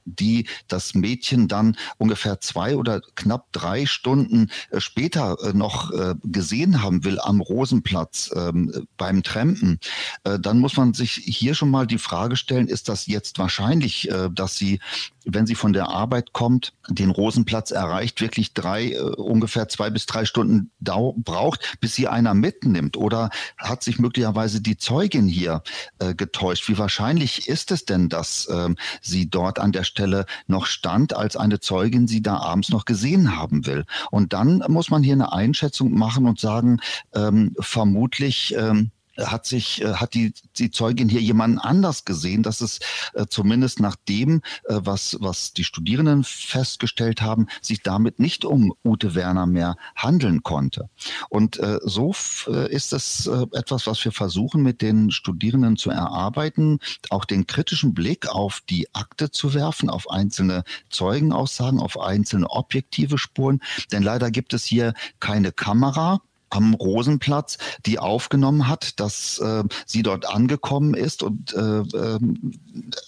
die 0.06 0.48
das 0.68 0.94
Mädchen 0.94 1.48
dann 1.48 1.78
ungefähr 1.98 2.40
zwei 2.42 2.76
oder 2.76 3.02
knapp 3.16 3.52
drei 3.52 3.86
Stunden 3.86 4.50
äh, 4.72 4.80
später 4.80 5.38
äh, 5.44 5.54
noch 5.54 5.92
äh, 5.92 6.16
gesehen 6.24 6.82
haben 6.82 7.04
will 7.04 7.20
am 7.20 7.42
Rosenplatz 7.42 8.32
ähm, 8.36 8.88
beim 8.98 9.24
Trampen, 9.24 9.80
dann 10.24 10.60
muss 10.60 10.78
man 10.78 10.94
sich 10.94 11.12
hier 11.12 11.56
schon 11.56 11.70
mal 11.70 11.88
die 11.88 11.98
Frage 11.98 12.36
stellen, 12.36 12.68
ist 12.68 12.90
das 12.90 13.08
jetzt 13.08 13.40
wahrscheinlich, 13.40 14.10
dass 14.32 14.56
sie 14.56 14.80
wenn 15.26 15.46
sie 15.46 15.56
von 15.56 15.74
der 15.74 15.90
Arbeit 15.90 16.34
kommt, 16.34 16.74
den 16.90 17.10
Rosenplatz 17.10 17.72
erreicht, 17.72 18.22
wirklich 18.22 18.54
drei, 18.54 18.92
äh, 18.92 19.00
ungefähr 19.00 19.70
zwei 19.70 19.90
bis 19.90 20.06
drei 20.06 20.26
Stunden 20.26 20.72
dau 20.80 21.16
braucht, 21.18 21.78
bis 21.80 21.96
sie 21.96 22.08
einer 22.08 22.34
mitnimmt? 22.34 22.98
Oder 22.98 23.30
hat 23.58 23.84
sich 23.84 24.00
möglicherweise 24.00 24.62
die 24.62 24.78
Zeugin 24.78 25.28
hier 25.28 25.64
äh, 26.00 26.14
getäuscht? 26.14 26.68
Wie 26.68 26.78
wahrscheinlich 26.78 27.48
ist 27.48 27.72
es 27.72 27.86
denn, 27.86 28.10
dass 28.10 28.46
äh, 28.48 28.70
sie 29.02 29.30
dort 29.30 29.60
an 29.60 29.72
der 29.72 29.84
Stelle 29.84 30.26
noch 30.48 30.66
stand, 30.66 31.16
als 31.16 31.38
eine 31.38 31.60
Zeugin 31.60 32.08
sie 32.08 32.22
da 32.22 32.38
abends 32.38 32.70
noch 32.70 32.86
gesehen 32.86 33.38
haben 33.38 33.66
will? 33.66 33.86
Und 34.12 34.34
dann 34.34 34.64
muss 34.68 34.90
man 34.90 35.04
hier 35.04 35.14
eine 35.14 35.32
Einschätzung 35.32 35.94
machen 35.94 36.28
und 36.28 36.40
sagen, 36.40 36.80
ähm, 37.14 37.56
vermutlich, 37.60 38.56
ähm, 38.58 38.92
hat 39.18 39.46
sich, 39.46 39.82
äh, 39.82 39.94
hat 39.94 40.14
die, 40.14 40.34
die 40.58 40.72
Zeugin 40.72 41.10
hier 41.10 41.22
jemanden 41.22 41.60
anders 41.60 42.06
gesehen, 42.06 42.44
dass 42.44 42.62
es 42.62 42.80
äh, 43.14 43.26
zumindest 43.28 43.80
nach 43.80 43.96
dem, 44.08 44.42
äh, 44.66 44.80
was, 44.84 45.18
was 45.20 45.54
die 45.54 45.64
Studierenden 45.64 46.24
festgestellt 46.24 47.22
haben, 47.22 47.48
sich 47.62 47.82
damit 47.82 48.20
nicht 48.20 48.46
um 48.46 48.74
Ute 48.84 49.16
Werner 49.16 49.46
mehr 49.46 49.76
handeln 49.96 50.44
konnte. 50.44 50.90
Und 51.30 51.60
äh, 51.60 51.80
so 51.84 52.14
äh, 52.48 52.72
ist 52.74 52.94
es 52.94 53.28
äh, 53.28 53.46
etwas, 53.54 53.88
was 53.88 54.04
wir 54.04 54.12
versuchen 54.12 54.64
mit 54.64 54.82
den 54.82 55.12
Studierenden 55.12 55.78
zu 55.78 55.90
erarbeiten, 55.90 56.80
auch 57.10 57.26
den 57.26 57.48
kritischen 57.48 57.94
Blick 57.94 58.28
auf 58.28 58.62
die 58.70 58.94
Akte 58.94 59.32
zu 59.32 59.54
werfen, 59.54 59.90
auf 59.90 60.10
einzelne 60.10 60.64
Zeugenaussagen, 60.90 61.80
auf 61.80 62.00
einzelne 62.00 62.50
objektive 62.50 63.18
Spuren. 63.18 63.62
Denn 63.92 64.04
leider 64.04 64.32
gibt 64.32 64.54
es 64.54 64.64
hier 64.64 64.94
keine 65.20 65.52
Kamera 65.52 66.22
am 66.56 66.74
Rosenplatz, 66.74 67.58
die 67.86 68.00
aufgenommen 68.00 68.68
hat, 68.68 69.00
dass 69.00 69.40
äh, 69.40 69.64
sie 69.86 70.04
dort 70.04 70.28
angekommen 70.28 70.94
ist 70.94 71.24
und 71.24 71.54
äh, 71.54 71.80
äh, 71.80 72.20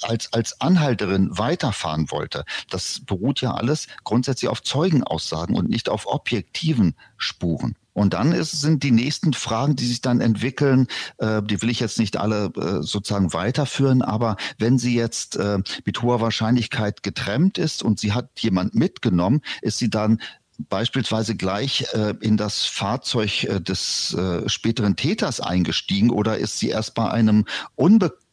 als, 0.01 0.33
als 0.33 0.61
Anhalterin 0.61 1.29
weiterfahren 1.37 2.11
wollte. 2.11 2.45
Das 2.69 3.01
beruht 3.05 3.41
ja 3.41 3.53
alles 3.53 3.87
grundsätzlich 4.03 4.49
auf 4.49 4.63
Zeugenaussagen 4.63 5.55
und 5.55 5.69
nicht 5.69 5.89
auf 5.89 6.07
objektiven 6.07 6.95
Spuren. 7.17 7.75
Und 7.95 8.13
dann 8.13 8.33
ist, 8.33 8.51
sind 8.59 8.83
die 8.83 8.91
nächsten 8.91 9.31
Fragen, 9.31 9.77
die 9.77 9.85
sich 9.85 10.01
dann 10.01 10.19
entwickeln, 10.19 10.87
äh, 11.17 11.41
die 11.41 11.61
will 11.61 11.69
ich 11.69 11.79
jetzt 11.79 11.97
nicht 11.97 12.17
alle 12.17 12.51
äh, 12.57 12.83
sozusagen 12.83 13.31
weiterführen, 13.31 14.01
aber 14.01 14.35
wenn 14.57 14.77
sie 14.77 14.95
jetzt 14.95 15.37
äh, 15.37 15.59
mit 15.85 16.01
hoher 16.01 16.19
Wahrscheinlichkeit 16.19 17.03
getrennt 17.03 17.57
ist 17.57 17.81
und 17.83 17.97
sie 17.97 18.11
hat 18.11 18.29
jemand 18.39 18.75
mitgenommen, 18.75 19.41
ist 19.61 19.77
sie 19.77 19.89
dann 19.89 20.19
beispielsweise 20.57 21.35
gleich 21.35 21.85
äh, 21.93 22.13
in 22.21 22.38
das 22.38 22.65
Fahrzeug 22.65 23.43
äh, 23.43 23.62
des 23.62 24.13
äh, 24.13 24.47
späteren 24.47 24.95
Täters 24.95 25.39
eingestiegen 25.39 26.09
oder 26.09 26.38
ist 26.38 26.59
sie 26.59 26.69
erst 26.69 26.93
bei 26.95 27.09
einem 27.09 27.45
unbekannten 27.75 28.25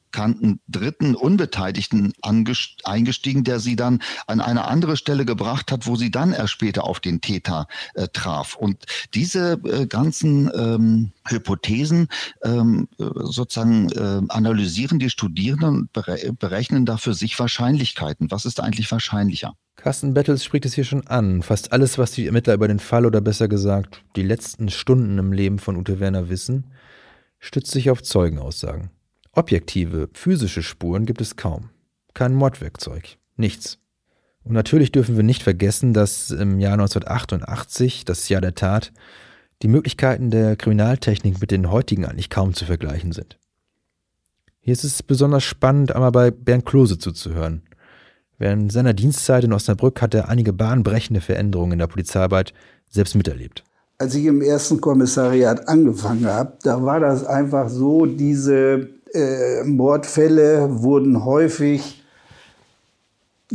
dritten 0.69 1.14
Unbeteiligten 1.14 2.12
eingestiegen, 2.23 3.45
der 3.45 3.61
sie 3.61 3.76
dann 3.76 4.02
an 4.26 4.40
eine 4.40 4.64
andere 4.66 4.97
Stelle 4.97 5.25
gebracht 5.25 5.73
hat, 5.73 5.87
wo 5.87 5.97
sie 5.97 6.11
dann 6.11 6.33
erst 6.33 6.52
später 6.52 6.85
auf 6.85 7.00
den 7.00 7.21
Täter 7.21 7.66
äh, 7.95 8.09
traf. 8.12 8.54
Und 8.54 8.85
diese 9.14 9.54
äh, 9.64 9.87
ganzen 9.87 10.50
ähm, 10.54 11.12
Hypothesen 11.26 12.09
ähm, 12.45 12.88
sozusagen 12.99 13.90
äh, 13.90 14.23
analysieren 14.28 14.99
die 14.99 15.11
Studierenden 15.11 15.88
und 15.92 16.38
berechnen 16.38 16.87
dafür 16.87 17.14
sich 17.14 17.38
Wahrscheinlichkeiten. 17.38 18.31
Was 18.31 18.45
ist 18.45 18.61
eigentlich 18.61 18.90
wahrscheinlicher? 18.90 19.54
Carsten 19.76 20.14
Battles 20.14 20.45
spricht 20.45 20.64
es 20.64 20.75
hier 20.75 20.85
schon 20.85 21.07
an. 21.07 21.42
Fast 21.42 21.73
alles, 21.73 21.99
was 21.99 22.12
die 22.12 22.26
Ermittler 22.26 22.54
über 22.54 22.69
den 22.69 22.78
Fall 22.78 23.07
oder 23.07 23.21
besser 23.21 23.49
gesagt 23.49 24.04
die 24.16 24.23
letzten 24.23 24.69
Stunden 24.69 25.19
im 25.19 25.33
Leben 25.33 25.59
von 25.59 25.76
Ute 25.76 25.99
Werner 25.99 26.28
wissen, 26.28 26.73
stützt 27.38 27.73
sich 27.73 27.90
auf 27.90 28.02
Zeugenaussagen. 28.02 28.90
Objektive, 29.35 30.11
physische 30.12 30.62
Spuren 30.62 31.07
gibt 31.07 31.23
es 31.23 31.37
kaum. 31.37 31.71
Kein 32.12 32.35
Mordwerkzeug. 32.35 33.17
Nichts. 33.37 33.79
Und 34.45 34.53
natürlich 34.53 34.93
dürfen 34.93 35.17
wir 35.17 35.23
nicht 35.23 35.43
vergessen, 35.43 35.95
dass 35.95 36.31
im 36.31 36.61
Jahr 36.61 36.75
1988, 36.75 38.05
das 38.05 38.29
Jahr 38.29 38.43
der 38.43 38.55
Tat, 38.55 38.93
die 39.62 39.69
Möglichkeiten 39.69 40.31
der 40.31 40.57
Kriminaltechnik 40.57 41.41
mit 41.41 41.51
den 41.51 41.71
heutigen 41.71 42.05
eigentlich 42.05 42.29
kaum 42.29 42.53
zu 42.53 42.67
vergleichen 42.67 43.12
sind. 43.12 43.39
Hier 44.61 44.73
ist 44.73 44.85
es 44.85 45.03
besonders 45.03 45.45
spannend, 45.45 45.93
einmal 45.93 46.12
bei 46.12 46.31
Bernd 46.31 46.67
Klose 46.67 46.99
zuzuhören. 46.99 47.62
Während 48.39 48.71
seiner 48.71 48.93
Dienstzeit 48.93 49.45
in 49.45 49.53
Osnabrück 49.53 50.03
hat 50.03 50.15
er 50.15 50.29
einige 50.29 50.53
bahnbrechende 50.53 51.21
Veränderungen 51.21 51.73
in 51.73 51.79
der 51.79 51.87
Polizeiarbeit 51.87 52.53
selbst 52.89 53.15
miterlebt. 53.15 53.65
Als 53.99 54.15
ich 54.15 54.25
im 54.25 54.43
ersten 54.43 54.81
Kommissariat 54.81 55.69
angefangen 55.69 56.27
habe, 56.27 56.59
da 56.65 56.83
war 56.83 57.01
das 57.01 57.25
einfach 57.25 57.69
so, 57.69 58.05
diese 58.05 58.91
äh, 59.14 59.64
Mordfälle 59.64 60.83
wurden 60.83 61.25
häufig 61.25 62.02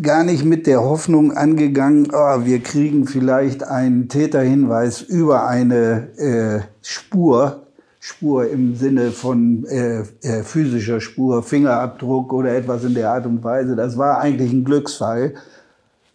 gar 0.01 0.23
nicht 0.23 0.45
mit 0.45 0.67
der 0.67 0.81
Hoffnung 0.81 1.35
angegangen, 1.35 2.09
oh, 2.13 2.45
wir 2.45 2.59
kriegen 2.59 3.07
vielleicht 3.07 3.63
einen 3.63 4.09
Täterhinweis 4.09 5.01
über 5.01 5.47
eine 5.47 6.09
äh, 6.17 6.61
Spur, 6.81 7.63
Spur 7.99 8.49
im 8.49 8.75
Sinne 8.75 9.11
von 9.11 9.65
äh, 9.65 10.01
äh, 10.21 10.43
physischer 10.43 11.01
Spur, 11.01 11.43
Fingerabdruck 11.43 12.31
oder 12.31 12.55
etwas 12.55 12.83
in 12.83 12.93
der 12.93 13.11
Art 13.11 13.25
und 13.25 13.43
Weise. 13.43 13.75
Das 13.75 13.97
war 13.97 14.19
eigentlich 14.19 14.51
ein 14.51 14.63
Glücksfall. 14.63 15.33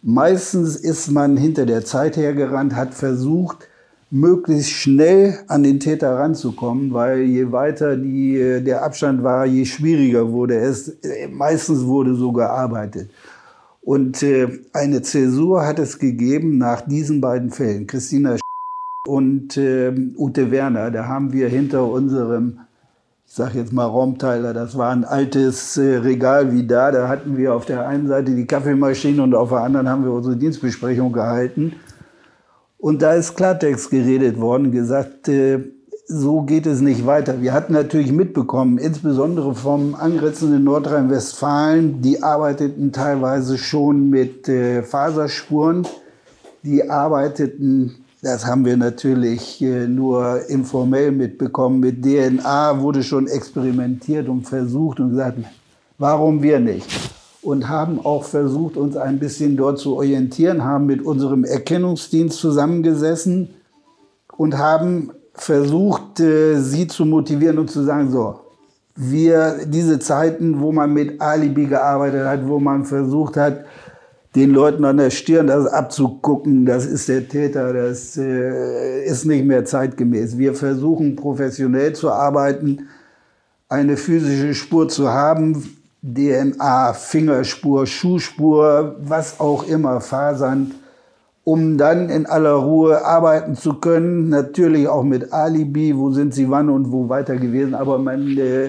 Meistens 0.00 0.76
ist 0.76 1.11
man 1.11 1.37
hinter 1.37 1.66
der 1.66 1.84
Zeit 1.84 2.16
hergerannt, 2.16 2.75
hat 2.75 2.94
versucht, 2.94 3.68
möglichst 4.12 4.71
schnell 4.71 5.38
an 5.49 5.62
den 5.62 5.81
Täter 5.81 6.16
ranzukommen, 6.16 6.92
weil 6.92 7.23
je 7.23 7.50
weiter 7.50 7.97
die, 7.97 8.62
der 8.62 8.85
Abstand 8.85 9.23
war, 9.23 9.47
je 9.47 9.64
schwieriger 9.64 10.31
wurde 10.31 10.57
es. 10.57 10.99
Meistens 11.31 11.87
wurde 11.87 12.14
so 12.14 12.31
gearbeitet. 12.31 13.11
Und 13.81 14.23
äh, 14.23 14.61
eine 14.75 15.02
Zäsur 15.02 15.66
hat 15.66 15.78
es 15.78 15.99
gegeben 15.99 16.59
nach 16.59 16.83
diesen 16.83 17.21
beiden 17.21 17.50
Fällen. 17.50 17.87
Christina 17.87 18.37
und 19.09 19.57
äh, 19.57 19.92
Ute 20.16 20.50
Werner. 20.50 20.90
Da 20.90 21.07
haben 21.07 21.33
wir 21.33 21.49
hinter 21.49 21.88
unserem, 21.88 22.61
ich 23.26 23.33
sage 23.33 23.59
jetzt 23.59 23.73
mal 23.73 23.87
Raumteiler, 23.87 24.52
das 24.52 24.76
war 24.76 24.90
ein 24.90 25.04
altes 25.04 25.78
äh, 25.78 25.97
Regal 25.97 26.52
wie 26.52 26.66
da. 26.66 26.92
Da 26.92 27.09
hatten 27.09 27.38
wir 27.38 27.54
auf 27.54 27.64
der 27.64 27.88
einen 27.88 28.09
Seite 28.09 28.35
die 28.35 28.47
Kaffeemaschine 28.47 29.23
und 29.23 29.35
auf 29.35 29.49
der 29.49 29.61
anderen 29.61 29.88
haben 29.88 30.04
wir 30.04 30.12
unsere 30.12 30.37
Dienstbesprechung 30.37 31.12
gehalten. 31.12 31.73
Und 32.82 33.00
da 33.00 33.14
ist 33.14 33.36
Klartext 33.36 33.90
geredet 33.90 34.40
worden, 34.40 34.72
gesagt, 34.72 35.28
äh, 35.28 35.60
so 36.08 36.42
geht 36.42 36.66
es 36.66 36.80
nicht 36.80 37.06
weiter. 37.06 37.40
Wir 37.40 37.52
hatten 37.52 37.74
natürlich 37.74 38.10
mitbekommen, 38.10 38.76
insbesondere 38.76 39.54
vom 39.54 39.94
Angriffen 39.94 40.52
in 40.52 40.64
Nordrhein-Westfalen, 40.64 42.02
die 42.02 42.24
arbeiteten 42.24 42.90
teilweise 42.90 43.56
schon 43.56 44.10
mit 44.10 44.48
äh, 44.48 44.82
Faserspuren, 44.82 45.86
die 46.64 46.90
arbeiteten 46.90 47.98
das 48.20 48.46
haben 48.46 48.64
wir 48.64 48.76
natürlich 48.76 49.60
äh, 49.62 49.88
nur 49.88 50.48
informell 50.48 51.10
mitbekommen. 51.10 51.80
Mit 51.80 52.04
DNA 52.04 52.80
wurde 52.80 53.02
schon 53.02 53.26
experimentiert 53.26 54.28
und 54.28 54.44
versucht 54.44 55.00
und 55.00 55.10
gesagt, 55.10 55.38
warum 55.98 56.40
wir 56.40 56.60
nicht? 56.60 56.88
Und 57.42 57.68
haben 57.68 57.99
auch 58.04 58.25
versucht, 58.25 58.76
uns 58.76 58.96
ein 58.96 59.18
bisschen 59.18 59.56
dort 59.56 59.78
zu 59.78 59.96
orientieren, 59.96 60.64
haben 60.64 60.87
mit 60.87 61.04
unserem 61.04 61.44
Erkennungsdienst 61.44 62.38
zusammengesessen 62.38 63.50
und 64.37 64.58
haben 64.58 65.11
versucht, 65.34 66.20
äh, 66.20 66.61
sie 66.61 66.87
zu 66.87 67.04
motivieren 67.04 67.58
und 67.58 67.70
zu 67.70 67.82
sagen, 67.82 68.11
so, 68.11 68.40
wir, 68.94 69.66
diese 69.66 69.99
Zeiten, 69.99 70.61
wo 70.61 70.72
man 70.72 70.92
mit 70.92 71.20
Alibi 71.20 71.66
gearbeitet 71.66 72.26
hat, 72.26 72.46
wo 72.46 72.61
man 72.61 72.84
versucht 72.84 73.37
hat, 73.37 73.64
den 74.34 74.50
Leuten 74.50 74.84
an 74.84 74.96
der 74.96 75.11
Stirn 75.11 75.46
das 75.46 75.66
abzugucken, 75.66 76.64
das 76.64 76.87
ist 76.87 77.08
der 77.08 77.28
Täter, 77.28 77.72
das 77.72 78.16
äh, 78.16 79.04
ist 79.04 79.26
nicht 79.26 79.44
mehr 79.44 79.64
zeitgemäß. 79.64 80.38
Wir 80.38 80.54
versuchen 80.54 81.16
professionell 81.16 81.92
zu 81.94 82.11
arbeiten, 82.11 82.88
eine 83.68 83.96
physische 83.96 84.54
Spur 84.54 84.88
zu 84.88 85.08
haben, 85.08 85.76
DNA, 86.02 86.94
Fingerspur, 86.94 87.87
Schuhspur, 87.87 88.97
was 89.00 89.38
auch 89.38 89.66
immer, 89.66 90.00
Fasern, 90.00 90.75
um 91.44 91.78
dann 91.78 92.09
in 92.11 92.26
aller 92.26 92.54
Ruhe 92.54 93.04
arbeiten 93.04 93.56
zu 93.56 93.75
können. 93.75 94.28
Natürlich 94.28 94.88
auch 94.88 95.04
mit 95.04 95.32
Alibi, 95.32 95.97
wo 95.97 96.11
sind 96.11 96.35
sie 96.35 96.50
wann 96.50 96.71
und 96.71 96.90
wo 96.90 97.09
weiter 97.09 97.37
gewesen, 97.37 97.75
aber 97.75 97.99
man 97.99 98.37
äh, 98.37 98.68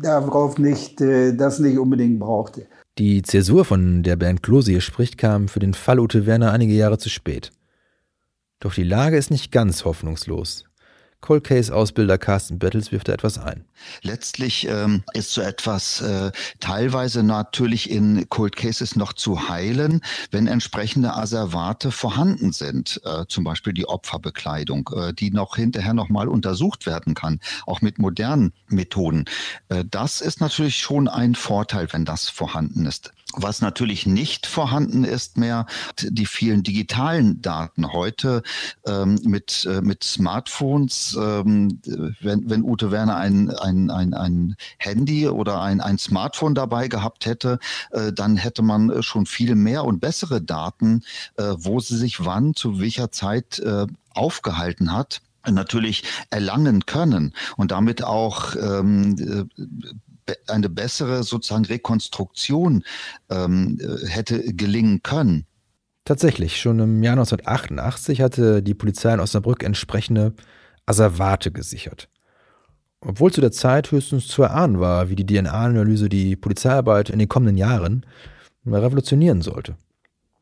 darauf 0.00 0.58
nicht, 0.58 1.00
äh, 1.00 1.34
das 1.34 1.58
nicht 1.58 1.78
unbedingt 1.78 2.20
brauchte. 2.20 2.66
Die 2.98 3.22
Zäsur, 3.22 3.64
von 3.64 4.02
der 4.02 4.16
Bernd 4.16 4.42
Klose 4.42 4.72
hier 4.72 4.80
spricht, 4.80 5.18
kam 5.18 5.48
für 5.48 5.60
den 5.60 5.74
Fall 5.74 6.00
Ute 6.00 6.26
Werner 6.26 6.52
einige 6.52 6.74
Jahre 6.74 6.98
zu 6.98 7.08
spät. 7.08 7.52
Doch 8.60 8.74
die 8.74 8.82
Lage 8.82 9.16
ist 9.16 9.30
nicht 9.30 9.52
ganz 9.52 9.84
hoffnungslos. 9.84 10.67
Cold 11.20 11.44
Case 11.44 11.74
Ausbilder 11.74 12.16
Carsten 12.16 12.58
Battles 12.58 12.92
wirft 12.92 13.08
da 13.08 13.12
etwas 13.12 13.38
ein. 13.38 13.64
Letztlich 14.02 14.68
ähm, 14.68 15.02
ist 15.14 15.32
so 15.32 15.40
etwas 15.40 16.00
äh, 16.00 16.30
teilweise 16.60 17.22
natürlich 17.22 17.90
in 17.90 18.28
Cold 18.28 18.56
Cases 18.56 18.94
noch 18.94 19.12
zu 19.12 19.48
heilen, 19.48 20.00
wenn 20.30 20.46
entsprechende 20.46 21.14
Asservate 21.14 21.90
vorhanden 21.90 22.52
sind, 22.52 23.00
äh, 23.04 23.24
zum 23.28 23.44
Beispiel 23.44 23.72
die 23.72 23.88
Opferbekleidung, 23.88 24.90
äh, 24.94 25.12
die 25.12 25.30
noch 25.30 25.56
hinterher 25.56 25.94
nochmal 25.94 26.28
untersucht 26.28 26.86
werden 26.86 27.14
kann, 27.14 27.40
auch 27.66 27.80
mit 27.80 27.98
modernen 27.98 28.52
Methoden. 28.68 29.24
Äh, 29.68 29.84
das 29.90 30.20
ist 30.20 30.40
natürlich 30.40 30.78
schon 30.78 31.08
ein 31.08 31.34
Vorteil, 31.34 31.88
wenn 31.92 32.04
das 32.04 32.28
vorhanden 32.28 32.86
ist. 32.86 33.12
Was 33.40 33.60
natürlich 33.60 34.04
nicht 34.04 34.46
vorhanden 34.46 35.04
ist 35.04 35.36
mehr, 35.36 35.66
die 36.00 36.26
vielen 36.26 36.64
digitalen 36.64 37.40
Daten 37.40 37.92
heute 37.92 38.42
ähm, 38.84 39.20
mit, 39.22 39.64
äh, 39.70 39.80
mit 39.80 40.02
Smartphones. 40.02 41.16
Ähm, 41.20 41.80
wenn, 42.20 42.50
wenn 42.50 42.64
Ute 42.64 42.90
Werner 42.90 43.16
ein, 43.16 43.50
ein, 43.50 43.90
ein, 43.90 44.12
ein 44.12 44.56
Handy 44.78 45.28
oder 45.28 45.60
ein, 45.60 45.80
ein 45.80 45.98
Smartphone 45.98 46.56
dabei 46.56 46.88
gehabt 46.88 47.26
hätte, 47.26 47.60
äh, 47.92 48.12
dann 48.12 48.36
hätte 48.36 48.62
man 48.62 49.02
schon 49.04 49.26
viel 49.26 49.54
mehr 49.54 49.84
und 49.84 50.00
bessere 50.00 50.42
Daten, 50.42 51.02
äh, 51.36 51.54
wo 51.58 51.78
sie 51.78 51.96
sich 51.96 52.24
wann, 52.24 52.54
zu 52.54 52.80
welcher 52.80 53.12
Zeit 53.12 53.60
äh, 53.60 53.86
aufgehalten 54.14 54.92
hat 54.92 55.20
natürlich 55.50 56.02
erlangen 56.30 56.84
können 56.84 57.32
und 57.56 57.70
damit 57.70 58.04
auch 58.04 58.54
ähm, 58.56 59.48
eine 60.46 60.68
bessere 60.68 61.22
sozusagen 61.22 61.64
Rekonstruktion 61.64 62.84
ähm, 63.30 63.78
äh, 63.80 64.06
hätte 64.06 64.54
gelingen 64.54 65.02
können. 65.02 65.46
Tatsächlich, 66.04 66.60
schon 66.60 66.78
im 66.78 67.02
Jahr 67.02 67.12
1988 67.12 68.22
hatte 68.22 68.62
die 68.62 68.74
Polizei 68.74 69.12
in 69.12 69.20
Osnabrück 69.20 69.62
entsprechende 69.62 70.32
Asservate 70.86 71.52
gesichert. 71.52 72.08
Obwohl 73.00 73.32
zu 73.32 73.40
der 73.40 73.52
Zeit 73.52 73.92
höchstens 73.92 74.26
zu 74.26 74.42
erahnen 74.42 74.80
war, 74.80 75.10
wie 75.10 75.16
die 75.16 75.26
DNA-Analyse 75.26 76.08
die 76.08 76.34
Polizeiarbeit 76.34 77.10
in 77.10 77.18
den 77.18 77.28
kommenden 77.28 77.56
Jahren 77.56 78.04
revolutionieren 78.66 79.42
sollte. 79.42 79.76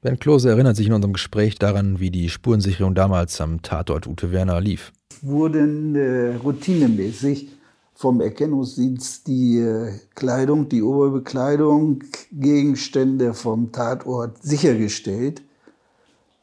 Ben 0.03 0.19
Klose 0.19 0.51
erinnert 0.51 0.77
sich 0.77 0.87
in 0.87 0.93
unserem 0.93 1.15
Gespräch 1.15 1.57
daran, 1.57 1.99
wie 1.99 2.11
die 2.11 2.31
Spurensicherung 2.31 2.95
damals 2.95 3.41
am 3.41 3.63
Tatort 3.63 4.07
Ute 4.07 4.31
Werner 4.31 4.61
lief. 4.61 4.93
Wurden 5.21 5.97
äh, 5.97 6.37
routinemäßig 6.37 7.49
vom 7.97 8.21
Erkennungsdienst 8.21 9.27
die 9.27 9.59
äh, 9.59 9.93
Kleidung, 10.15 10.69
die 10.69 10.83
Oberbekleidung, 10.83 12.01
Gegenstände 12.31 13.33
vom 13.33 13.73
Tatort 13.73 14.43
sichergestellt, 14.43 15.41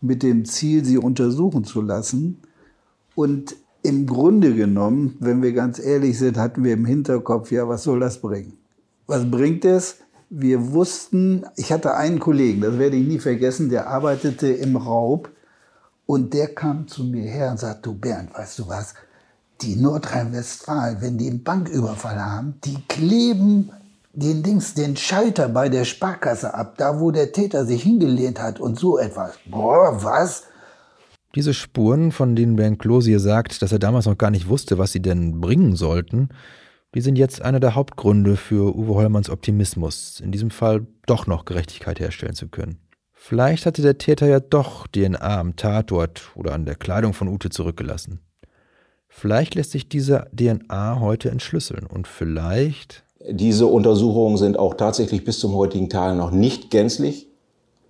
mit 0.02 0.24
dem 0.24 0.46
Ziel, 0.46 0.84
sie 0.84 0.98
untersuchen 0.98 1.64
zu 1.64 1.82
lassen. 1.82 2.42
Und 3.14 3.56
im 3.84 4.08
Grunde 4.08 4.56
genommen, 4.56 5.16
wenn 5.20 5.44
wir 5.44 5.54
ganz 5.54 5.78
ehrlich 5.78 6.18
sind, 6.18 6.38
hatten 6.38 6.64
wir 6.64 6.74
im 6.74 6.86
Hinterkopf, 6.86 7.52
ja, 7.52 7.70
was 7.70 7.84
soll 7.84 8.00
das 8.00 8.20
bringen? 8.20 8.58
Was 9.06 9.30
bringt 9.30 9.64
es? 9.64 9.98
Wir 10.32 10.72
wussten, 10.72 11.46
ich 11.56 11.72
hatte 11.72 11.94
einen 11.96 12.20
Kollegen, 12.20 12.62
das 12.62 12.80
werde 12.80 12.96
ich 12.96 13.08
nie 13.08 13.20
vergessen, 13.20 13.70
der 13.70 13.88
arbeitete 13.88 14.48
im 14.48 14.76
Raub 14.76 15.30
und 16.08 16.34
der 16.34 16.48
kam 16.48 16.88
zu 16.88 17.04
mir 17.04 17.30
her 17.30 17.52
und 17.52 17.60
sagte, 17.60 17.84
du 17.84 17.94
Bernd, 17.94 18.34
weißt 18.34 18.58
du 18.58 18.68
was? 18.68 18.96
Die 19.64 19.76
Nordrhein-Westfalen, 19.76 21.02
wenn 21.02 21.18
die 21.18 21.30
einen 21.30 21.44
Banküberfall 21.44 22.20
haben, 22.20 22.56
die 22.64 22.78
kleben 22.88 23.72
den 24.14 24.44
Dings, 24.44 24.74
den 24.76 24.96
Schalter 24.96 25.50
bei 25.50 25.70
der 25.70 25.86
Sparkasse 25.86 26.54
ab, 26.54 26.76
da 26.78 27.00
wo 27.00 27.12
der 27.12 27.32
Täter 27.32 27.66
sich 27.66 27.82
hingelehnt 27.84 28.40
hat 28.40 28.60
und 28.60 28.78
so 28.78 28.98
etwas. 29.00 29.36
Boah, 29.50 30.04
was? 30.04 30.44
Diese 31.36 31.54
Spuren, 31.54 32.12
von 32.12 32.36
denen 32.36 32.56
Bernd 32.56 32.78
Klosier 32.78 33.20
sagt, 33.20 33.62
dass 33.62 33.72
er 33.72 33.80
damals 33.80 34.06
noch 34.06 34.18
gar 34.18 34.30
nicht 34.30 34.48
wusste, 34.48 34.78
was 34.78 34.92
sie 34.92 35.02
denn 35.02 35.42
bringen 35.42 35.76
sollten, 35.76 36.30
die 36.94 37.02
sind 37.02 37.18
jetzt 37.18 37.42
einer 37.42 37.60
der 37.60 37.74
Hauptgründe 37.74 38.38
für 38.38 38.76
Uwe 38.76 38.94
Hollmanns 38.94 39.32
Optimismus, 39.32 40.20
in 40.20 40.32
diesem 40.32 40.52
Fall 40.52 40.86
doch 41.08 41.26
noch 41.26 41.46
Gerechtigkeit 41.46 42.00
herstellen 42.00 42.36
zu 42.36 42.50
können. 42.50 42.78
Vielleicht 43.14 43.66
hatte 43.66 43.82
der 43.82 43.98
Täter 43.98 44.28
ja 44.28 44.40
doch 44.40 44.86
DNA 44.86 45.40
am 45.40 45.56
Tatort 45.56 46.32
oder 46.36 46.54
an 46.54 46.66
der 46.66 46.76
Kleidung 46.76 47.14
von 47.14 47.30
Ute 47.30 47.50
zurückgelassen. 47.50 48.20
Vielleicht 49.16 49.56
lässt 49.56 49.72
sich 49.72 49.88
diese 49.88 50.26
DNA 50.38 51.00
heute 51.00 51.30
entschlüsseln 51.30 51.86
und 51.86 52.08
vielleicht. 52.08 53.04
Diese 53.30 53.68
Untersuchungen 53.68 54.38
sind 54.38 54.60
auch 54.60 54.74
tatsächlich 54.74 55.24
bis 55.24 55.40
zum 55.40 55.56
heutigen 55.56 55.88
Tag 55.88 56.18
noch 56.18 56.32
nicht 56.32 56.72
gänzlich 56.72 57.28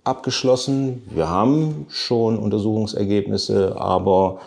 abgeschlossen. 0.04 1.02
Wir 1.10 1.28
haben 1.28 1.86
schon 1.88 2.38
Untersuchungsergebnisse, 2.38 3.74
aber 3.80 4.38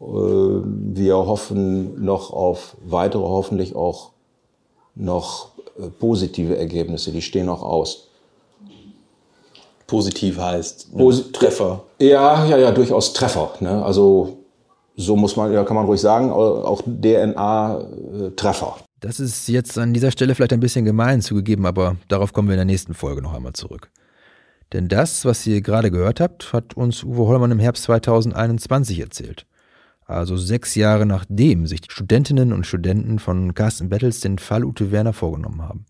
äh, 0.00 0.04
wir 0.04 1.16
hoffen 1.16 2.02
noch 2.02 2.32
auf 2.32 2.76
weitere, 2.86 3.24
hoffentlich 3.24 3.74
auch 3.74 4.12
noch 4.94 5.48
äh, 5.78 5.88
positive 5.88 6.56
Ergebnisse. 6.56 7.10
Die 7.10 7.22
stehen 7.22 7.46
noch 7.46 7.62
aus. 7.62 8.06
Positiv 9.88 10.38
heißt 10.38 10.96
Posi 10.96 11.32
Treffer. 11.32 11.82
Ja, 11.98 12.46
ja, 12.46 12.56
ja, 12.56 12.70
durchaus 12.70 13.12
Treffer. 13.12 13.50
Ne? 13.58 13.84
Also 13.84 14.39
so 15.00 15.16
muss 15.16 15.36
man, 15.36 15.52
ja, 15.52 15.64
kann 15.64 15.76
man 15.76 15.86
ruhig 15.86 16.00
sagen, 16.00 16.30
auch 16.30 16.82
DNA-Treffer. 16.82 18.76
Das 19.00 19.18
ist 19.18 19.48
jetzt 19.48 19.78
an 19.78 19.94
dieser 19.94 20.10
Stelle 20.10 20.34
vielleicht 20.34 20.52
ein 20.52 20.60
bisschen 20.60 20.84
gemein 20.84 21.22
zugegeben, 21.22 21.64
aber 21.66 21.96
darauf 22.08 22.32
kommen 22.32 22.48
wir 22.48 22.54
in 22.54 22.58
der 22.58 22.66
nächsten 22.66 22.94
Folge 22.94 23.22
noch 23.22 23.34
einmal 23.34 23.54
zurück. 23.54 23.90
Denn 24.72 24.88
das, 24.88 25.24
was 25.24 25.46
ihr 25.46 25.62
gerade 25.62 25.90
gehört 25.90 26.20
habt, 26.20 26.52
hat 26.52 26.74
uns 26.74 27.02
Uwe 27.02 27.26
Hollmann 27.26 27.50
im 27.50 27.58
Herbst 27.58 27.84
2021 27.84 29.00
erzählt. 29.00 29.46
Also 30.04 30.36
sechs 30.36 30.74
Jahre 30.74 31.06
nachdem 31.06 31.66
sich 31.66 31.80
die 31.80 31.90
Studentinnen 31.90 32.52
und 32.52 32.66
Studenten 32.66 33.18
von 33.18 33.54
Carsten 33.54 33.88
Battles 33.88 34.20
den 34.20 34.38
Fall 34.38 34.64
Ute 34.64 34.92
Werner 34.92 35.12
vorgenommen 35.12 35.62
haben. 35.62 35.86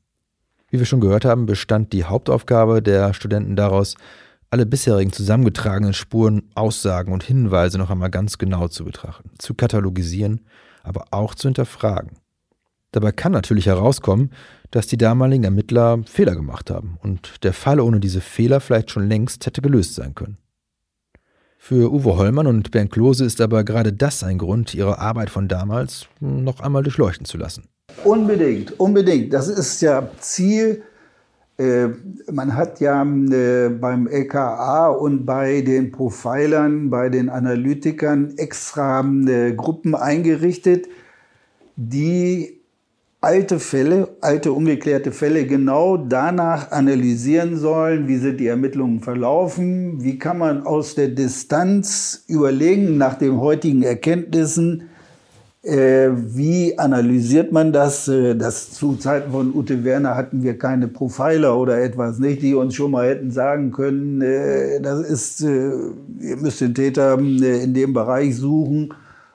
Wie 0.68 0.78
wir 0.78 0.86
schon 0.86 1.00
gehört 1.00 1.24
haben, 1.24 1.46
bestand 1.46 1.92
die 1.92 2.04
Hauptaufgabe 2.04 2.80
der 2.80 3.12
Studenten 3.12 3.56
daraus, 3.56 3.96
alle 4.50 4.66
bisherigen 4.66 5.12
zusammengetragenen 5.12 5.94
Spuren, 5.94 6.42
Aussagen 6.54 7.12
und 7.12 7.22
Hinweise 7.22 7.78
noch 7.78 7.90
einmal 7.90 8.10
ganz 8.10 8.38
genau 8.38 8.68
zu 8.68 8.84
betrachten, 8.84 9.30
zu 9.38 9.54
katalogisieren, 9.54 10.40
aber 10.82 11.06
auch 11.12 11.34
zu 11.34 11.48
hinterfragen. 11.48 12.12
Dabei 12.92 13.12
kann 13.12 13.30
natürlich 13.30 13.66
herauskommen, 13.66 14.32
dass 14.72 14.88
die 14.88 14.98
damaligen 14.98 15.44
Ermittler 15.44 16.00
Fehler 16.04 16.34
gemacht 16.34 16.70
haben 16.70 16.98
und 17.02 17.44
der 17.44 17.52
Fall 17.52 17.78
ohne 17.78 18.00
diese 18.00 18.20
Fehler 18.20 18.60
vielleicht 18.60 18.90
schon 18.90 19.08
längst 19.08 19.46
hätte 19.46 19.62
gelöst 19.62 19.94
sein 19.94 20.14
können. 20.14 20.38
Für 21.62 21.92
Uwe 21.92 22.16
Hollmann 22.16 22.46
und 22.46 22.70
Bernd 22.70 22.90
Klose 22.90 23.24
ist 23.24 23.40
aber 23.40 23.64
gerade 23.64 23.92
das 23.92 24.24
ein 24.24 24.38
Grund, 24.38 24.74
ihre 24.74 24.98
Arbeit 24.98 25.30
von 25.30 25.46
damals 25.46 26.06
noch 26.18 26.60
einmal 26.60 26.82
durchleuchten 26.82 27.26
zu 27.26 27.36
lassen. 27.36 27.68
Unbedingt, 28.02 28.80
unbedingt. 28.80 29.32
Das 29.32 29.46
ist 29.46 29.80
ja 29.82 30.10
Ziel 30.18 30.82
man 32.30 32.56
hat 32.56 32.80
ja 32.80 33.02
äh, 33.02 33.68
beim 33.68 34.06
LKA 34.06 34.88
und 34.88 35.26
bei 35.26 35.60
den 35.60 35.92
Profilern, 35.92 36.90
bei 36.90 37.08
den 37.08 37.28
Analytikern 37.28 38.34
extra 38.36 39.00
äh, 39.00 39.52
Gruppen 39.52 39.94
eingerichtet, 39.94 40.88
die 41.76 42.60
alte 43.20 43.58
Fälle, 43.58 44.16
alte 44.22 44.52
ungeklärte 44.52 45.12
Fälle 45.12 45.46
genau 45.46 45.98
danach 45.98 46.70
analysieren 46.72 47.56
sollen, 47.56 48.08
wie 48.08 48.16
sind 48.16 48.40
die 48.40 48.46
Ermittlungen 48.46 49.00
verlaufen, 49.00 50.02
wie 50.02 50.18
kann 50.18 50.38
man 50.38 50.64
aus 50.64 50.94
der 50.94 51.08
Distanz 51.08 52.24
überlegen, 52.28 52.96
nach 52.96 53.14
den 53.14 53.38
heutigen 53.38 53.82
Erkenntnissen, 53.82 54.80
äh, 54.80 54.84
wie 55.62 56.78
analysiert 56.78 57.52
man 57.52 57.72
das? 57.72 58.08
Äh, 58.08 58.34
das 58.34 58.70
zu 58.70 58.96
Zeiten 58.96 59.32
von 59.32 59.54
Ute 59.54 59.84
Werner 59.84 60.16
hatten 60.16 60.42
wir 60.42 60.58
keine 60.58 60.88
Profiler 60.88 61.58
oder 61.58 61.82
etwas, 61.82 62.18
nicht, 62.18 62.40
die 62.42 62.54
uns 62.54 62.74
schon 62.74 62.92
mal 62.92 63.08
hätten 63.08 63.30
sagen 63.30 63.70
können, 63.70 64.22
äh, 64.22 64.80
das 64.80 65.00
ist, 65.02 65.40
ihr 65.42 66.36
müsst 66.38 66.60
den 66.62 66.74
Täter 66.74 67.18
in 67.18 67.74
dem 67.74 67.92
Bereich 67.92 68.36
suchen 68.36 68.94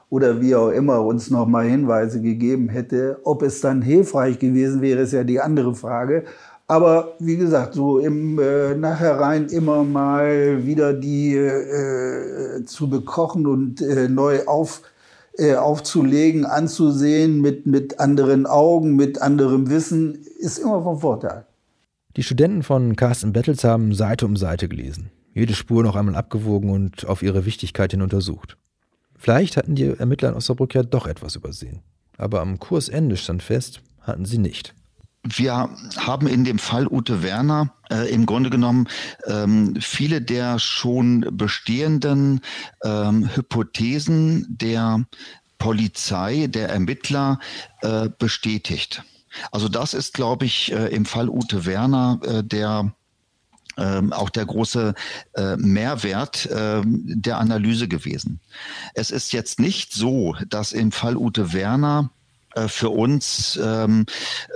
oder 0.09 0.41
wie 0.41 0.55
auch 0.55 0.69
immer 0.69 1.01
uns 1.05 1.29
noch 1.29 1.45
mal 1.45 1.65
Hinweise 1.65 2.21
gegeben 2.21 2.69
hätte. 2.69 3.19
Ob 3.23 3.43
es 3.43 3.61
dann 3.61 3.81
hilfreich 3.81 4.39
gewesen 4.39 4.81
wäre, 4.81 5.01
ist 5.01 5.13
ja 5.13 5.23
die 5.23 5.39
andere 5.39 5.75
Frage. 5.75 6.23
Aber 6.67 7.13
wie 7.19 7.37
gesagt, 7.37 7.75
so 7.75 7.99
im 7.99 8.39
äh, 8.39 8.73
Nachhinein 8.75 9.47
immer 9.47 9.83
mal 9.83 10.65
wieder 10.65 10.93
die 10.93 11.35
äh, 11.35 12.65
zu 12.65 12.89
bekochen 12.89 13.45
und 13.45 13.81
äh, 13.81 14.07
neu 14.09 14.45
auf 14.47 14.81
äh, 15.37 15.55
aufzulegen, 15.55 16.45
anzusehen 16.45 17.41
mit, 17.41 17.65
mit 17.65 17.99
anderen 17.99 18.45
Augen, 18.45 18.95
mit 18.95 19.21
anderem 19.21 19.69
Wissen, 19.69 20.19
ist 20.39 20.57
immer 20.57 20.81
von 20.83 20.99
Vorteil. 20.99 21.45
Die 22.15 22.23
Studenten 22.23 22.63
von 22.63 22.95
Carsten 22.95 23.33
Battles 23.33 23.63
haben 23.63 23.93
Seite 23.93 24.25
um 24.25 24.37
Seite 24.37 24.69
gelesen. 24.69 25.11
jede 25.33 25.53
Spur 25.53 25.83
noch 25.83 25.97
einmal 25.97 26.15
abgewogen 26.15 26.69
und 26.69 27.05
auf 27.05 27.21
ihre 27.21 27.45
Wichtigkeit 27.45 27.91
hin 27.91 28.01
untersucht. 28.01 28.55
Vielleicht 29.17 29.57
hatten 29.57 29.75
die 29.75 29.85
Ermittler 29.85 30.29
in 30.29 30.35
Osnabrück 30.35 30.73
ja 30.73 30.83
doch 30.83 31.07
etwas 31.07 31.35
übersehen. 31.35 31.81
Aber 32.17 32.39
am 32.39 32.59
Kursende 32.59 33.17
stand 33.17 33.43
fest, 33.43 33.81
hatten 33.99 34.25
sie 34.25 34.37
nicht. 34.37 34.73
Wir 35.27 35.69
haben 35.97 36.27
in 36.27 36.43
dem 36.43 36.59
Fall 36.59 36.87
Ute 36.87 37.23
Werner 37.23 37.73
äh, 37.89 38.09
im 38.13 38.27
Grunde 38.27 38.51
genommen 38.51 38.87
ähm, 39.25 39.75
viele 39.81 40.21
der 40.21 40.59
schon 40.59 41.25
bestehenden 41.31 42.41
ähm, 42.83 43.27
Hypothesen 43.35 44.45
der 44.47 45.03
Polizei, 45.57 46.45
der 46.47 46.69
Ermittler 46.69 47.39
äh, 47.81 48.09
bestätigt. 48.19 49.03
Also 49.51 49.67
das 49.67 49.95
ist, 49.95 50.13
glaube 50.13 50.45
ich, 50.45 50.71
äh, 50.71 50.87
im 50.87 51.05
Fall 51.05 51.27
Ute 51.27 51.65
Werner 51.65 52.19
äh, 52.23 52.43
der 52.43 52.93
ähm, 53.77 54.13
auch 54.13 54.29
der 54.29 54.45
große 54.45 54.93
äh, 55.33 55.57
Mehrwert 55.57 56.45
äh, 56.45 56.81
der 56.85 57.39
Analyse 57.39 57.87
gewesen. 57.87 58.39
Es 58.93 59.11
ist 59.11 59.33
jetzt 59.33 59.59
nicht 59.59 59.91
so, 59.91 60.35
dass 60.47 60.71
im 60.71 60.93
Fall 60.93 61.17
Ute 61.17 61.51
Werner 61.51 62.09
für 62.67 62.89
uns 62.89 63.59
ähm, 63.61 64.05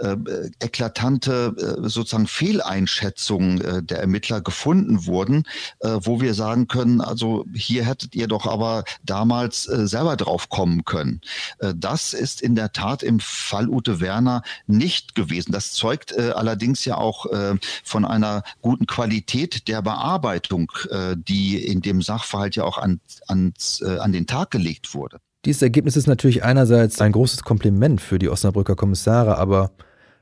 äh, 0.01 0.15
eklatante 0.59 1.55
äh, 1.57 1.89
sozusagen 1.89 2.27
Fehleinschätzungen 2.27 3.62
äh, 3.62 3.83
der 3.83 3.99
Ermittler 3.99 4.41
gefunden 4.41 5.05
wurden, 5.05 5.43
äh, 5.79 5.97
wo 6.01 6.21
wir 6.21 6.33
sagen 6.33 6.67
können, 6.67 7.01
also 7.01 7.45
hier 7.53 7.85
hättet 7.85 8.15
ihr 8.15 8.27
doch 8.27 8.45
aber 8.45 8.83
damals 9.03 9.67
äh, 9.67 9.88
selber 9.88 10.15
drauf 10.15 10.49
kommen 10.49 10.85
können. 10.85 11.21
Äh, 11.59 11.73
das 11.75 12.13
ist 12.13 12.41
in 12.41 12.55
der 12.55 12.71
Tat 12.71 13.03
im 13.03 13.19
Fall 13.19 13.69
Ute 13.69 13.99
Werner 13.99 14.43
nicht 14.67 15.15
gewesen. 15.15 15.51
Das 15.51 15.71
zeugt 15.73 16.12
äh, 16.12 16.31
allerdings 16.35 16.85
ja 16.85 16.97
auch 16.97 17.25
äh, 17.27 17.55
von 17.83 18.05
einer 18.05 18.43
guten 18.62 18.85
Qualität 18.88 19.67
der 19.67 19.81
Bearbeitung, 19.81 20.71
äh, 20.89 21.15
die 21.17 21.63
in 21.63 21.81
dem 21.81 22.01
Sachverhalt 22.01 22.55
ja 22.55 22.63
auch 22.63 22.77
an, 22.77 23.01
äh, 23.29 23.97
an 23.97 24.12
den 24.12 24.27
Tag 24.27 24.51
gelegt 24.51 24.93
wurde. 24.93 25.19
Dieses 25.45 25.62
Ergebnis 25.62 25.95
ist 25.95 26.08
natürlich 26.08 26.43
einerseits 26.43 26.99
ein 26.99 27.13
großes 27.13 27.43
Kompliment 27.43 28.02
für 28.02 28.19
die 28.19 28.28
Osnabrücker 28.28 28.75
Kommissare, 28.75 29.38
aber 29.38 29.71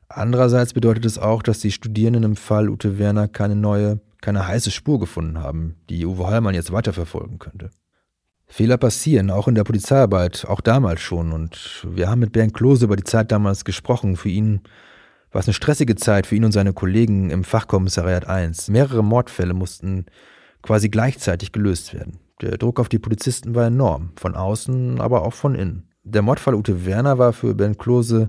andererseits 0.07 0.73
bedeutet 0.73 1.05
es 1.05 1.17
auch, 1.17 1.41
dass 1.41 1.59
die 1.59 1.71
Studierenden 1.71 2.23
im 2.23 2.35
Fall 2.35 2.69
Ute 2.69 2.99
Werner 2.99 3.27
keine 3.27 3.55
neue, 3.55 3.99
keine 4.21 4.47
heiße 4.47 4.69
Spur 4.69 4.99
gefunden 4.99 5.39
haben, 5.39 5.75
die 5.89 6.05
Uwe 6.05 6.27
Hallmann 6.27 6.53
jetzt 6.53 6.71
weiterverfolgen 6.71 7.39
könnte. 7.39 7.71
Fehler 8.45 8.77
passieren, 8.77 9.31
auch 9.31 9.47
in 9.47 9.55
der 9.55 9.63
Polizeiarbeit, 9.63 10.45
auch 10.47 10.61
damals 10.61 11.01
schon. 11.01 11.33
Und 11.33 11.85
wir 11.89 12.09
haben 12.09 12.19
mit 12.19 12.31
Bernd 12.31 12.53
Klose 12.53 12.85
über 12.85 12.95
die 12.95 13.03
Zeit 13.03 13.31
damals 13.31 13.65
gesprochen. 13.65 14.15
Für 14.15 14.29
ihn 14.29 14.61
war 15.31 15.41
es 15.41 15.47
eine 15.47 15.53
stressige 15.53 15.95
Zeit, 15.95 16.27
für 16.27 16.35
ihn 16.35 16.45
und 16.45 16.53
seine 16.53 16.73
Kollegen 16.73 17.29
im 17.29 17.43
Fachkommissariat 17.43 18.27
1. 18.27 18.69
Mehrere 18.69 19.03
Mordfälle 19.03 19.53
mussten 19.53 20.05
quasi 20.61 20.89
gleichzeitig 20.89 21.51
gelöst 21.51 21.93
werden. 21.93 22.19
Der 22.41 22.57
Druck 22.57 22.79
auf 22.79 22.87
die 22.87 22.99
Polizisten 22.99 23.55
war 23.55 23.65
enorm, 23.65 24.11
von 24.15 24.35
außen, 24.35 25.01
aber 25.01 25.23
auch 25.23 25.33
von 25.33 25.55
innen. 25.55 25.89
Der 26.03 26.21
Mordfall 26.21 26.53
Ute 26.53 26.85
Werner 26.85 27.17
war 27.17 27.33
für 27.33 27.55
Bernd 27.55 27.79
Klose 27.79 28.27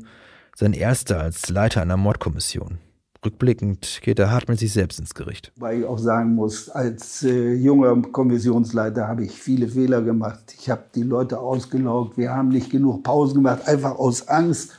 sein 0.57 0.73
erster 0.73 1.21
als 1.21 1.51
Leiter 1.51 1.83
einer 1.83 1.99
Mordkommission. 1.99 2.79
Rückblickend 3.25 4.01
geht 4.03 4.19
er 4.19 4.31
hart 4.31 4.49
mit 4.49 4.59
sich 4.59 4.73
selbst 4.73 4.99
ins 4.99 5.15
Gericht. 5.15 5.53
Weil 5.57 5.81
ich 5.81 5.85
auch 5.85 5.99
sagen 5.99 6.35
muss, 6.35 6.71
als 6.71 7.23
äh, 7.23 7.53
junger 7.53 8.01
Kommissionsleiter 8.01 9.07
habe 9.07 9.25
ich 9.25 9.33
viele 9.33 9.69
Fehler 9.69 10.01
gemacht. 10.01 10.55
Ich 10.59 10.71
habe 10.71 10.85
die 10.95 11.03
Leute 11.03 11.39
ausgelaugt, 11.39 12.17
wir 12.17 12.31
haben 12.31 12.49
nicht 12.49 12.71
genug 12.71 13.03
Pausen 13.03 13.35
gemacht, 13.35 13.69
einfach 13.69 13.99
aus 13.99 14.27
Angst. 14.29 14.73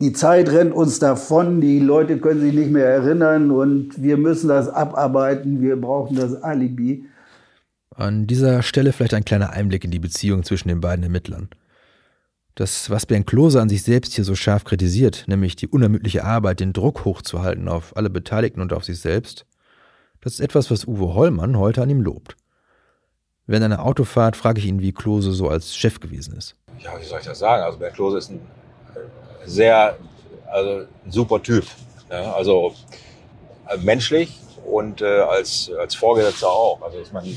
Die 0.00 0.12
Zeit 0.12 0.50
rennt 0.52 0.72
uns 0.72 1.00
davon, 1.00 1.60
die 1.60 1.80
Leute 1.80 2.18
können 2.18 2.40
sich 2.40 2.54
nicht 2.54 2.70
mehr 2.70 2.86
erinnern 2.86 3.50
und 3.50 4.00
wir 4.00 4.18
müssen 4.18 4.48
das 4.48 4.68
abarbeiten, 4.68 5.60
wir 5.60 5.80
brauchen 5.80 6.14
das 6.14 6.42
Alibi. 6.42 7.06
An 7.96 8.26
dieser 8.26 8.62
Stelle 8.62 8.92
vielleicht 8.92 9.14
ein 9.14 9.24
kleiner 9.24 9.50
Einblick 9.50 9.82
in 9.82 9.90
die 9.90 9.98
Beziehung 9.98 10.44
zwischen 10.44 10.68
den 10.68 10.82
beiden 10.82 11.02
Ermittlern. 11.02 11.48
Das, 12.54 12.90
was 12.90 13.06
Bernd 13.06 13.26
Klose 13.26 13.60
an 13.60 13.70
sich 13.70 13.82
selbst 13.82 14.12
hier 14.12 14.24
so 14.24 14.34
scharf 14.34 14.64
kritisiert, 14.64 15.24
nämlich 15.28 15.56
die 15.56 15.66
unermüdliche 15.66 16.22
Arbeit, 16.22 16.60
den 16.60 16.74
Druck 16.74 17.06
hochzuhalten 17.06 17.68
auf 17.68 17.96
alle 17.96 18.10
Beteiligten 18.10 18.60
und 18.60 18.74
auf 18.74 18.84
sich 18.84 19.00
selbst, 19.00 19.46
das 20.20 20.34
ist 20.34 20.40
etwas, 20.40 20.70
was 20.70 20.86
Uwe 20.86 21.14
Hollmann 21.14 21.58
heute 21.58 21.80
an 21.80 21.88
ihm 21.88 22.02
lobt. 22.02 22.36
Während 23.46 23.64
einer 23.64 23.82
Autofahrt 23.82 24.36
frage 24.36 24.60
ich 24.60 24.66
ihn, 24.66 24.82
wie 24.82 24.92
Klose 24.92 25.32
so 25.32 25.48
als 25.48 25.74
Chef 25.74 25.98
gewesen 25.98 26.36
ist. 26.36 26.54
Ja, 26.78 27.00
wie 27.00 27.04
soll 27.04 27.20
ich 27.20 27.26
das 27.26 27.38
sagen? 27.38 27.62
Also 27.62 27.78
Bernd 27.78 27.94
Klose 27.94 28.18
ist 28.18 28.30
ein 28.30 28.40
sehr, 29.46 29.96
also 30.46 30.86
ein 31.04 31.12
super 31.12 31.42
Typ. 31.42 31.64
Ne? 32.10 32.34
Also 32.34 32.74
menschlich 33.82 34.38
und 34.70 35.02
äh, 35.02 35.20
als, 35.20 35.70
als 35.78 35.94
Vorgesetzter 35.94 36.48
auch. 36.48 36.80
Also 36.82 36.98
ich 37.00 37.12
meine, 37.12 37.36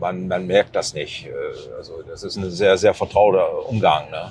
man, 0.00 0.28
man 0.28 0.46
merkt 0.46 0.74
das 0.76 0.94
nicht. 0.94 1.26
Äh, 1.26 1.30
also 1.76 2.02
das 2.02 2.22
ist 2.22 2.36
ein 2.36 2.50
sehr, 2.50 2.76
sehr 2.78 2.94
vertrauter 2.94 3.68
Umgang. 3.68 4.10
Ne? 4.10 4.30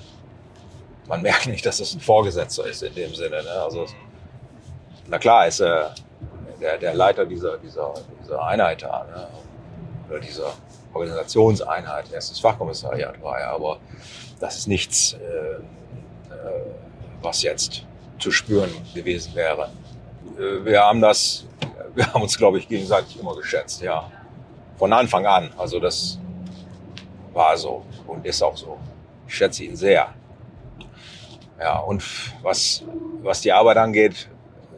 Man 1.08 1.22
merkt 1.22 1.48
nicht, 1.48 1.66
dass 1.66 1.80
es 1.80 1.94
ein 1.94 2.00
Vorgesetzter 2.00 2.66
ist 2.66 2.84
in 2.84 2.96
dem 2.96 3.14
Sinne. 3.14 3.44
Ne? 3.44 3.50
Also, 3.50 3.86
na 5.08 5.18
klar, 5.18 5.48
ist 5.48 5.62
er 5.62 5.96
der, 6.60 6.78
der 6.78 6.94
Leiter 6.94 7.26
dieser, 7.26 7.58
dieser, 7.58 7.94
dieser 8.24 8.44
Einheit 8.44 8.82
da, 8.82 9.06
ne? 9.06 9.28
oder 10.10 10.20
dieser 10.20 10.54
Organisationseinheit, 10.94 12.12
erstes 12.12 12.40
Fachkommissariat 12.40 13.22
war 13.22 13.40
er, 13.40 13.50
aber 13.52 13.80
das 14.40 14.58
ist 14.58 14.68
nichts, 14.68 15.14
äh, 15.14 15.18
äh, 15.18 15.62
was 17.22 17.44
jetzt 17.44 17.84
zu 18.20 18.32
spüren 18.32 18.70
gewesen 18.94 19.36
wäre. 19.36 19.70
Äh, 20.38 20.66
wir 20.66 20.82
haben 20.82 21.02
das, 21.02 21.46
wir 21.96 22.14
haben 22.14 22.22
uns, 22.22 22.38
glaube 22.38 22.60
ich, 22.60 22.68
gegenseitig 22.68 23.20
immer 23.20 23.36
geschätzt, 23.36 23.82
ja 23.82 24.12
von 24.78 24.94
Anfang 24.94 25.26
an. 25.26 25.50
Also 25.58 25.80
das 25.80 26.20
war 27.34 27.58
so 27.58 27.84
und 28.06 28.26
ist 28.26 28.42
auch 28.42 28.56
so. 28.56 28.78
Ich 29.28 29.36
schätze 29.36 29.64
ihn 29.64 29.76
sehr. 29.76 30.14
Ja, 31.60 31.80
und 31.80 32.04
was, 32.44 32.84
was 33.22 33.42
die 33.42 33.52
Arbeit 33.52 33.78
angeht, 33.78 34.30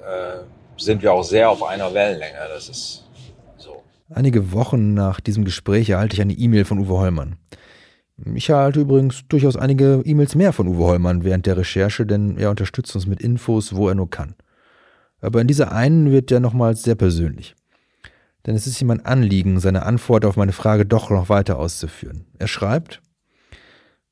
äh, 0.02 0.40
sind 0.78 1.02
wir 1.02 1.14
auch 1.14 1.24
sehr 1.24 1.50
auf 1.50 1.62
einer 1.64 1.94
Wellenlänge. 1.94 2.38
Das 2.54 2.70
ist 2.70 3.04
so. 3.58 3.84
Einige 4.10 4.54
Wochen 4.54 4.94
nach 4.94 5.20
diesem 5.20 5.44
Gespräch 5.44 5.90
erhalte 5.90 6.16
ich 6.16 6.22
eine 6.22 6.34
E-Mail 6.34 6.64
von 6.66 6.80
Uwe 6.80 6.98
Hollmann. 6.98 7.36
Ich 8.34 8.50
erhalte 8.50 8.82
übrigens 8.82 9.24
durchaus 9.28 9.56
einige 9.56 10.02
E-Mails 10.06 10.36
mehr 10.36 10.52
von 10.52 10.68
Uwe 10.68 10.86
Hollmann 10.86 11.24
während 11.24 11.46
der 11.46 11.58
Recherche, 11.58 12.06
denn 12.06 12.38
er 12.38 12.50
unterstützt 12.50 12.96
uns 12.96 13.08
mit 13.08 13.22
Infos, 13.22 13.76
wo 13.76 13.90
er 13.90 13.96
nur 13.96 14.10
kann. 14.10 14.36
Aber 15.22 15.42
in 15.42 15.48
dieser 15.48 15.72
einen 15.72 16.12
wird 16.12 16.32
er 16.32 16.40
nochmals 16.40 16.84
sehr 16.84 16.96
persönlich 16.96 17.56
denn 18.46 18.56
es 18.56 18.68
ist 18.68 18.82
ihm 18.82 18.92
ein 18.92 19.06
Anliegen, 19.06 19.60
seine 19.60 19.86
Antwort 19.86 20.26
auf 20.26 20.38
meine 20.38 20.54
Frage 20.54 20.86
doch 20.86 21.10
noch 21.10 21.30
weiter 21.30 21.60
auszuführen. 21.60 22.26
Er 22.38 22.48
schreibt, 22.48 23.02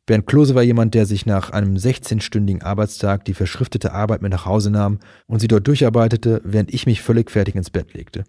Bernd 0.06 0.26
Klose 0.26 0.56
war 0.56 0.63
jemand, 0.63 0.93
der 0.93 1.06
sich 1.06 1.26
nach 1.26 1.50
einem 1.50 1.76
16-stündigen 1.76 2.63
Arbeitstag 2.63 3.26
die 3.26 3.34
verschriftete 3.34 3.93
Arbeit 3.93 4.22
mit 4.22 4.32
nach 4.32 4.46
Hause 4.46 4.70
nahm 4.72 5.00
und 5.26 5.39
sie 5.39 5.50
dort 5.50 5.67
durcharbeitete, 5.67 6.41
während 6.46 6.74
ich 6.74 6.86
mich 6.86 7.02
völlig 7.02 7.30
fertig 7.30 7.56
ins 7.56 7.70
Bett 7.70 7.93
legte. 7.93 8.24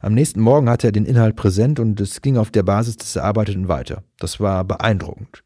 Am 0.00 0.12
nächsten 0.12 0.40
Morgen 0.40 0.68
hatte 0.68 0.88
er 0.88 0.92
den 0.92 1.06
Inhalt 1.06 1.34
präsent 1.34 1.80
und 1.80 2.00
es 2.00 2.20
ging 2.20 2.36
auf 2.36 2.50
der 2.50 2.62
Basis 2.62 2.96
des 2.98 3.16
Erarbeiteten 3.16 3.68
weiter. 3.68 4.04
Das 4.18 4.38
war 4.38 4.64
beeindruckend. 4.64 5.44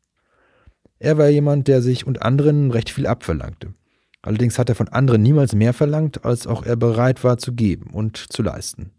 Er 0.98 1.16
war 1.16 1.28
jemand, 1.28 1.68
der 1.68 1.80
sich 1.80 2.06
und 2.06 2.22
anderen 2.22 2.70
recht 2.70 2.90
viel 2.90 3.06
abverlangte. 3.06 3.74
Allerdings 4.22 4.58
hat 4.58 4.68
er 4.68 4.76
von 4.76 4.88
anderen 4.88 5.22
niemals 5.22 5.54
mehr 5.54 5.72
verlangt, 5.72 6.24
als 6.24 6.46
auch 6.46 6.64
er 6.64 6.76
bereit 6.76 7.24
war 7.24 7.38
zu 7.38 7.52
geben 7.52 7.90
und 7.92 8.16
zu 8.16 8.42
leisten. 8.42 8.92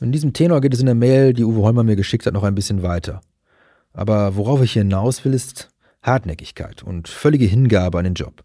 In 0.00 0.12
diesem 0.12 0.32
Tenor 0.32 0.60
geht 0.60 0.74
es 0.74 0.80
in 0.80 0.86
der 0.86 0.94
Mail, 0.94 1.32
die 1.32 1.44
Uwe 1.44 1.62
Holmer 1.62 1.84
mir 1.84 1.96
geschickt 1.96 2.26
hat, 2.26 2.34
noch 2.34 2.42
ein 2.42 2.54
bisschen 2.54 2.82
weiter. 2.82 3.20
Aber 3.92 4.36
worauf 4.36 4.62
ich 4.62 4.72
hinaus 4.72 5.24
will, 5.24 5.32
ist 5.32 5.70
Hartnäckigkeit 6.02 6.82
und 6.82 7.08
völlige 7.08 7.46
Hingabe 7.46 7.98
an 7.98 8.04
den 8.04 8.14
Job. 8.14 8.44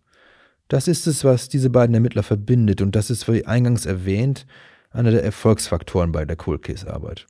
Das 0.68 0.88
ist 0.88 1.08
es, 1.08 1.24
was 1.24 1.50
diese 1.50 1.70
beiden 1.70 1.94
Ermittler 1.94 2.24
verbindet 2.24 2.82
und 2.82 2.96
das 2.96 3.10
ist, 3.10 3.28
wie 3.28 3.46
eingangs 3.46 3.86
erwähnt, 3.86 4.46
einer 4.92 5.12
der 5.12 5.24
Erfolgsfaktoren 5.24 6.12
bei 6.12 6.26
der 6.26 6.36
Cold 6.36 6.62
Case 6.62 6.92
Arbeit. 6.92 7.26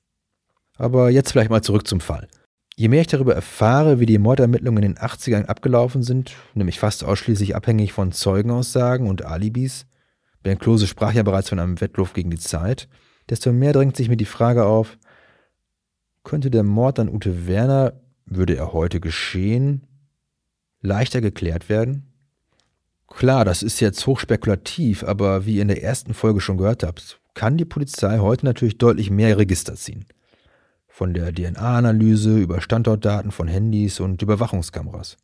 Aber 0.78 1.10
jetzt 1.10 1.32
vielleicht 1.32 1.50
mal 1.50 1.62
zurück 1.62 1.88
zum 1.88 2.00
Fall. 2.00 2.28
Je 2.80 2.90
mehr 2.90 3.02
ich 3.02 3.08
darüber 3.08 3.34
erfahre, 3.34 4.00
wie 4.00 4.06
die 4.06 4.20
Mordermittlungen 4.20 4.84
in 4.84 4.94
den 4.94 5.04
80ern 5.04 5.46
abgelaufen 5.46 6.04
sind, 6.04 6.36
nämlich 6.54 6.78
fast 6.78 7.04
ausschließlich 7.04 7.56
abhängig 7.56 7.92
von 7.92 8.12
Zeugenaussagen 8.12 9.08
und 9.08 9.26
Alibis, 9.26 9.88
Ben 10.44 10.60
Klose 10.60 10.86
sprach 10.86 11.12
ja 11.12 11.24
bereits 11.24 11.50
von 11.50 11.58
einem 11.58 11.82
Wettlauf 11.82 12.14
gegen 12.14 12.30
die 12.30 12.38
Zeit, 12.38 12.88
desto 13.32 13.52
mehr 13.52 13.74
drängt 13.74 13.98
sich 13.98 14.10
mir 14.10 14.16
die 14.16 14.26
Frage 14.26 14.66
auf, 14.66 15.00
könnte 16.24 16.52
der 16.52 16.62
Mord 16.62 17.00
an 17.00 17.10
Ute 17.10 17.48
Werner, 17.48 17.94
würde 18.28 18.56
er 18.56 18.74
heute 18.74 19.00
geschehen, 19.00 19.88
leichter 20.80 21.20
geklärt 21.20 21.70
werden? 21.70 22.14
Klar, 23.08 23.44
das 23.44 23.64
ist 23.64 23.80
jetzt 23.80 24.06
hochspekulativ, 24.06 25.04
aber 25.04 25.48
wie 25.48 25.56
ihr 25.56 25.64
in 25.64 25.70
der 25.70 25.82
ersten 25.82 26.14
Folge 26.14 26.42
schon 26.42 26.58
gehört 26.58 26.84
habt, 26.84 27.20
kann 27.34 27.58
die 27.58 27.66
Polizei 27.66 28.20
heute 28.20 28.46
natürlich 28.46 28.78
deutlich 28.78 29.10
mehr 29.10 29.36
Register 29.40 29.74
ziehen. 29.74 30.06
Von 30.98 31.14
der 31.14 31.32
DNA-Analyse 31.32 32.40
über 32.40 32.60
Standortdaten 32.60 33.30
von 33.30 33.48
Handys 33.48 34.00
und 34.00 34.20
Überwachungskameras. 34.24 35.18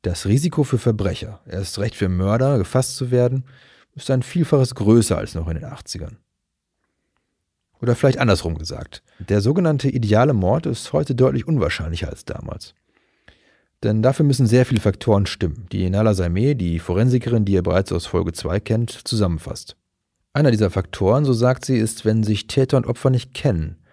Das 0.00 0.24
Risiko 0.24 0.64
für 0.64 0.78
Verbrecher, 0.78 1.40
erst 1.46 1.78
recht 1.78 1.94
für 1.94 2.08
Mörder, 2.08 2.56
gefasst 2.56 2.96
zu 2.96 3.10
werden, 3.10 3.44
ist 3.94 4.10
ein 4.10 4.22
Vielfaches 4.22 4.74
größer 4.74 5.18
als 5.18 5.34
noch 5.34 5.46
in 5.48 5.56
den 5.56 5.66
80ern. 5.66 6.14
Oder 7.82 7.96
vielleicht 7.96 8.16
andersrum 8.16 8.56
gesagt. 8.56 9.02
Der 9.18 9.42
sogenannte 9.42 9.90
ideale 9.90 10.32
Mord 10.32 10.64
ist 10.64 10.94
heute 10.94 11.14
deutlich 11.14 11.46
unwahrscheinlicher 11.46 12.08
als 12.08 12.24
damals. 12.24 12.74
Denn 13.82 14.00
dafür 14.00 14.24
müssen 14.24 14.46
sehr 14.46 14.64
viele 14.64 14.80
Faktoren 14.80 15.26
stimmen, 15.26 15.66
die 15.70 15.90
Nala 15.90 16.14
Saimeh, 16.14 16.54
die 16.54 16.78
Forensikerin, 16.78 17.44
die 17.44 17.52
ihr 17.52 17.62
bereits 17.62 17.92
aus 17.92 18.06
Folge 18.06 18.32
2 18.32 18.58
kennt, 18.60 18.90
zusammenfasst. 19.06 19.76
Einer 20.32 20.50
dieser 20.50 20.70
Faktoren, 20.70 21.26
so 21.26 21.34
sagt 21.34 21.66
sie, 21.66 21.76
ist, 21.76 22.06
wenn 22.06 22.24
sich 22.24 22.46
Täter 22.46 22.78
und 22.78 22.86
Opfer 22.86 23.10
nicht 23.10 23.34
kennen. 23.34 23.83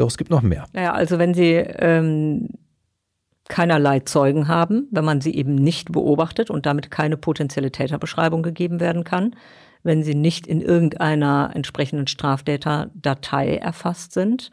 Doch 0.00 0.08
es 0.08 0.16
gibt 0.16 0.30
noch 0.30 0.40
mehr. 0.40 0.64
Naja, 0.72 0.94
also 0.94 1.18
wenn 1.18 1.34
sie 1.34 1.52
ähm, 1.52 2.48
keinerlei 3.48 4.00
Zeugen 4.00 4.48
haben, 4.48 4.88
wenn 4.90 5.04
man 5.04 5.20
sie 5.20 5.34
eben 5.34 5.54
nicht 5.54 5.92
beobachtet 5.92 6.48
und 6.48 6.64
damit 6.64 6.90
keine 6.90 7.18
potenzielle 7.18 7.70
Täterbeschreibung 7.70 8.42
gegeben 8.42 8.80
werden 8.80 9.04
kann, 9.04 9.36
wenn 9.82 10.02
sie 10.02 10.14
nicht 10.14 10.46
in 10.46 10.62
irgendeiner 10.62 11.50
entsprechenden 11.52 12.06
Straftäterdatei 12.06 13.56
erfasst 13.56 14.14
sind, 14.14 14.50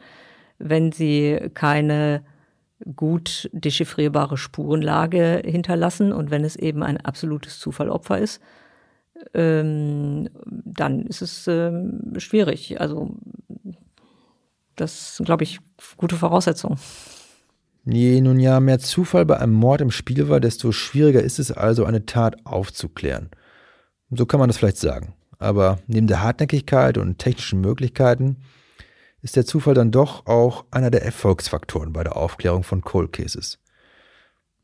wenn 0.58 0.92
sie 0.92 1.38
keine 1.54 2.24
gut 2.94 3.48
dechiffrierbare 3.54 4.36
Spurenlage 4.36 5.40
hinterlassen 5.46 6.12
und 6.12 6.30
wenn 6.30 6.44
es 6.44 6.56
eben 6.56 6.82
ein 6.82 6.98
absolutes 6.98 7.58
Zufallopfer 7.58 8.18
ist, 8.18 8.42
ähm, 9.32 10.28
dann 10.44 11.06
ist 11.06 11.22
es 11.22 11.48
ähm, 11.48 12.12
schwierig. 12.18 12.80
Also 12.82 13.16
das 14.80 15.16
sind, 15.16 15.26
glaube 15.26 15.44
ich, 15.44 15.60
gute 15.96 16.16
Voraussetzungen. 16.16 16.78
Je 17.84 18.20
nun 18.20 18.38
ja 18.38 18.60
mehr 18.60 18.78
Zufall 18.78 19.24
bei 19.24 19.38
einem 19.38 19.54
Mord 19.54 19.80
im 19.80 19.90
Spiel 19.90 20.28
war, 20.28 20.40
desto 20.40 20.72
schwieriger 20.72 21.22
ist 21.22 21.38
es 21.38 21.50
also, 21.50 21.84
eine 21.84 22.04
Tat 22.04 22.44
aufzuklären. 22.44 23.30
So 24.10 24.26
kann 24.26 24.40
man 24.40 24.48
das 24.48 24.58
vielleicht 24.58 24.78
sagen. 24.78 25.14
Aber 25.38 25.78
neben 25.86 26.06
der 26.06 26.22
Hartnäckigkeit 26.22 26.98
und 26.98 27.18
technischen 27.18 27.60
Möglichkeiten 27.60 28.38
ist 29.22 29.36
der 29.36 29.46
Zufall 29.46 29.74
dann 29.74 29.90
doch 29.90 30.26
auch 30.26 30.64
einer 30.70 30.90
der 30.90 31.04
Erfolgsfaktoren 31.04 31.92
bei 31.92 32.04
der 32.04 32.16
Aufklärung 32.16 32.62
von 32.62 32.82
Cold 32.82 33.12
Cases. 33.12 33.58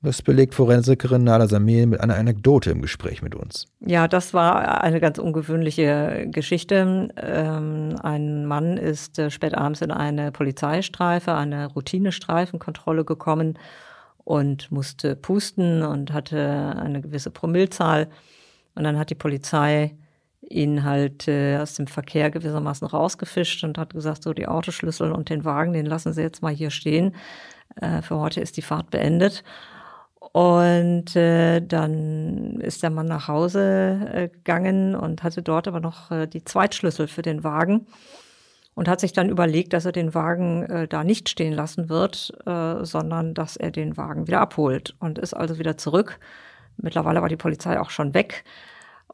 Das 0.05 0.21
belegt 0.21 0.55
Forensikerin 0.55 1.25
Nala 1.25 1.49
Samir 1.49 1.87
mit 1.87 1.99
einer 1.99 2.17
Anekdote 2.17 2.71
im 2.71 2.83
Gespräch 2.83 3.23
mit 3.23 3.35
uns. 3.35 3.67
Ja, 3.81 4.07
das 4.07 4.35
war 4.35 4.83
eine 4.83 5.01
ganz 5.01 5.19
ungewöhnliche 5.19 6.27
Geschichte. 6.31 7.09
Ähm, 7.17 7.97
ein 8.03 8.45
Mann 8.45 8.77
ist 8.77 9.19
äh, 9.19 9.31
spät 9.31 9.55
abends 9.55 9.81
in 9.81 9.91
eine 9.91 10.31
Polizeistreife, 10.31 11.35
eine 11.35 11.69
Routinestreifenkontrolle 11.69 13.07
gekommen 13.07 13.59
und 14.25 14.71
musste 14.71 15.17
pusten 15.17 15.83
und 15.83 16.13
hatte 16.13 16.75
eine 16.79 17.01
gewisse 17.01 17.31
Promillzahl. 17.31 18.09
Und 18.75 18.85
dann 18.85 18.99
hat 18.99 19.09
die 19.09 19.15
Polizei 19.15 19.97
ihn 20.43 20.85
halt 20.85 21.29
äh, 21.29 21.57
aus 21.57 21.77
dem 21.77 21.87
Verkehr 21.87 22.31
gewissermaßen 22.31 22.87
rausgefischt 22.87 23.65
und 23.65 23.79
hat 23.79 23.95
gesagt, 23.95 24.23
so 24.23 24.35
die 24.35 24.49
Autoschlüssel 24.49 25.13
und 25.13 25.31
den 25.31 25.47
Wagen, 25.47 25.73
den 25.73 25.87
lassen 25.87 26.13
Sie 26.13 26.21
jetzt 26.21 26.43
mal 26.43 26.53
hier 26.53 26.71
stehen. 26.71 27.15
Äh, 27.81 28.03
für 28.03 28.19
heute 28.19 28.43
ist 28.43 28.59
die 28.59 28.63
Fahrt 28.63 28.91
beendet. 28.91 29.43
Und 30.35 31.15
äh, 31.15 31.61
dann 31.61 32.59
ist 32.61 32.83
der 32.83 32.91
Mann 32.91 33.07
nach 33.07 33.29
Hause 33.29 34.01
äh, 34.13 34.29
gegangen 34.29 34.97
und 34.97 35.23
hatte 35.23 35.43
dort 35.43 35.69
aber 35.69 35.79
noch 35.79 36.11
äh, 36.11 36.27
die 36.27 36.43
Zweitschlüssel 36.43 37.07
für 37.07 37.23
den 37.23 37.45
Wagen 37.45 37.87
und 38.75 38.89
hat 38.89 38.99
sich 38.99 39.13
dann 39.13 39.29
überlegt, 39.29 39.73
dass 39.73 39.85
er 39.85 39.93
den 39.93 40.13
Wagen 40.13 40.65
äh, 40.65 40.89
da 40.89 41.05
nicht 41.05 41.29
stehen 41.29 41.53
lassen 41.53 41.89
wird, 41.89 42.33
äh, 42.47 42.85
sondern 42.85 43.35
dass 43.35 43.57
er 43.57 43.71
den 43.71 43.97
Wagen 43.97 44.27
wieder 44.27 44.41
abholt 44.41 44.97
und 44.99 45.21
ist 45.21 45.35
also 45.35 45.61
wieder 45.61 45.77
zurück. 45.77 46.19
Mittlerweile 46.79 47.23
war 47.23 47.29
die 47.29 47.37
Polizei 47.37 47.79
auch 47.79 47.91
schon 47.91 48.13
weg 48.13 48.43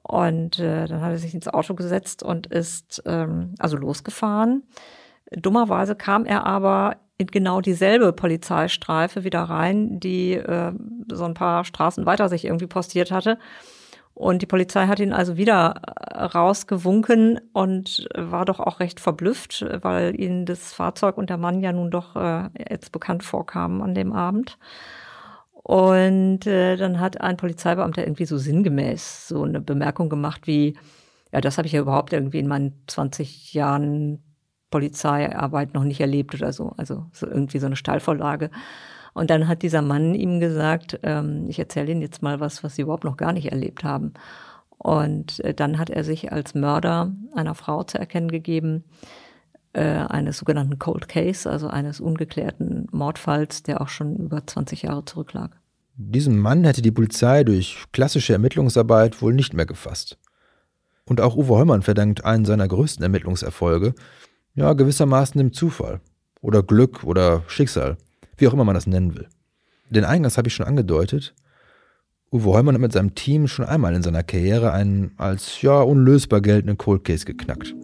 und 0.00 0.58
äh, 0.58 0.86
dann 0.86 1.02
hat 1.02 1.10
er 1.10 1.18
sich 1.18 1.34
ins 1.34 1.48
Auto 1.48 1.74
gesetzt 1.74 2.22
und 2.22 2.46
ist 2.46 3.02
ähm, 3.04 3.56
also 3.58 3.76
losgefahren. 3.76 4.62
Dummerweise 5.32 5.96
kam 5.96 6.24
er 6.24 6.46
aber 6.46 6.96
in 7.20 7.26
genau 7.26 7.60
dieselbe 7.60 8.14
Polizeistreife 8.14 9.24
wieder 9.24 9.42
rein, 9.42 10.00
die 10.00 10.32
äh, 10.32 10.72
so 11.12 11.24
ein 11.24 11.34
paar 11.34 11.66
Straßen 11.66 12.06
weiter 12.06 12.30
sich 12.30 12.46
irgendwie 12.46 12.66
postiert 12.66 13.10
hatte. 13.10 13.38
Und 14.14 14.40
die 14.40 14.46
Polizei 14.46 14.86
hat 14.86 15.00
ihn 15.00 15.12
also 15.12 15.36
wieder 15.36 15.82
äh, 15.84 16.24
rausgewunken 16.24 17.38
und 17.52 18.08
war 18.14 18.46
doch 18.46 18.58
auch 18.58 18.80
recht 18.80 19.00
verblüfft, 19.00 19.66
weil 19.82 20.18
ihnen 20.18 20.46
das 20.46 20.72
Fahrzeug 20.72 21.18
und 21.18 21.28
der 21.28 21.36
Mann 21.36 21.60
ja 21.60 21.72
nun 21.72 21.90
doch 21.90 22.16
äh, 22.16 22.48
jetzt 22.70 22.90
bekannt 22.90 23.22
vorkamen 23.22 23.82
an 23.82 23.94
dem 23.94 24.14
Abend. 24.14 24.56
Und 25.52 26.46
äh, 26.46 26.76
dann 26.76 27.00
hat 27.00 27.20
ein 27.20 27.36
Polizeibeamter 27.36 28.02
irgendwie 28.02 28.24
so 28.24 28.38
sinngemäß 28.38 29.28
so 29.28 29.42
eine 29.42 29.60
Bemerkung 29.60 30.08
gemacht 30.08 30.46
wie, 30.46 30.78
ja, 31.32 31.42
das 31.42 31.58
habe 31.58 31.66
ich 31.66 31.72
ja 31.72 31.82
überhaupt 31.82 32.14
irgendwie 32.14 32.38
in 32.38 32.48
meinen 32.48 32.82
20 32.86 33.52
Jahren 33.52 34.22
Polizeiarbeit 34.70 35.74
noch 35.74 35.84
nicht 35.84 36.00
erlebt 36.00 36.34
oder 36.34 36.52
so. 36.52 36.72
Also 36.76 37.06
so 37.12 37.26
irgendwie 37.26 37.58
so 37.58 37.66
eine 37.66 37.76
Steilvorlage. 37.76 38.50
Und 39.12 39.30
dann 39.30 39.48
hat 39.48 39.62
dieser 39.62 39.82
Mann 39.82 40.14
ihm 40.14 40.40
gesagt, 40.40 41.00
ähm, 41.02 41.46
ich 41.48 41.58
erzähle 41.58 41.92
Ihnen 41.92 42.02
jetzt 42.02 42.22
mal 42.22 42.40
was, 42.40 42.62
was 42.62 42.76
Sie 42.76 42.82
überhaupt 42.82 43.04
noch 43.04 43.16
gar 43.16 43.32
nicht 43.32 43.50
erlebt 43.50 43.82
haben. 43.82 44.14
Und 44.78 45.40
äh, 45.40 45.52
dann 45.52 45.78
hat 45.78 45.90
er 45.90 46.04
sich 46.04 46.32
als 46.32 46.54
Mörder 46.54 47.12
einer 47.34 47.54
Frau 47.54 47.82
zu 47.82 47.98
erkennen 47.98 48.30
gegeben, 48.30 48.84
äh, 49.72 49.82
eines 49.82 50.38
sogenannten 50.38 50.78
Cold 50.78 51.08
Case, 51.08 51.50
also 51.50 51.68
eines 51.68 52.00
ungeklärten 52.00 52.86
Mordfalls, 52.92 53.62
der 53.62 53.80
auch 53.80 53.88
schon 53.88 54.16
über 54.16 54.46
20 54.46 54.82
Jahre 54.82 55.04
zurücklag. 55.04 55.56
Diesen 55.96 56.38
Mann 56.38 56.64
hätte 56.64 56.82
die 56.82 56.92
Polizei 56.92 57.44
durch 57.44 57.84
klassische 57.92 58.32
Ermittlungsarbeit 58.32 59.20
wohl 59.20 59.34
nicht 59.34 59.52
mehr 59.52 59.66
gefasst. 59.66 60.18
Und 61.04 61.20
auch 61.20 61.36
Uwe 61.36 61.56
Heumann 61.56 61.82
verdankt 61.82 62.24
einen 62.24 62.44
seiner 62.44 62.66
größten 62.66 63.02
Ermittlungserfolge, 63.02 63.94
ja, 64.54 64.72
gewissermaßen 64.72 65.38
dem 65.38 65.52
Zufall 65.52 66.00
oder 66.40 66.62
Glück 66.62 67.04
oder 67.04 67.42
Schicksal, 67.46 67.96
wie 68.36 68.48
auch 68.48 68.52
immer 68.52 68.64
man 68.64 68.74
das 68.74 68.86
nennen 68.86 69.14
will. 69.14 69.28
Denn 69.90 70.04
eingangs 70.04 70.38
habe 70.38 70.48
ich 70.48 70.54
schon 70.54 70.66
angedeutet, 70.66 71.34
Uwe 72.32 72.52
Heumann 72.52 72.74
hat 72.76 72.80
mit 72.80 72.92
seinem 72.92 73.16
Team 73.16 73.48
schon 73.48 73.64
einmal 73.64 73.92
in 73.92 74.04
seiner 74.04 74.22
Karriere 74.22 74.72
einen 74.72 75.10
als 75.16 75.62
ja 75.62 75.80
unlösbar 75.80 76.40
geltenden 76.40 76.78
Cold 76.78 77.02
Case 77.02 77.24
geknackt. 77.24 77.74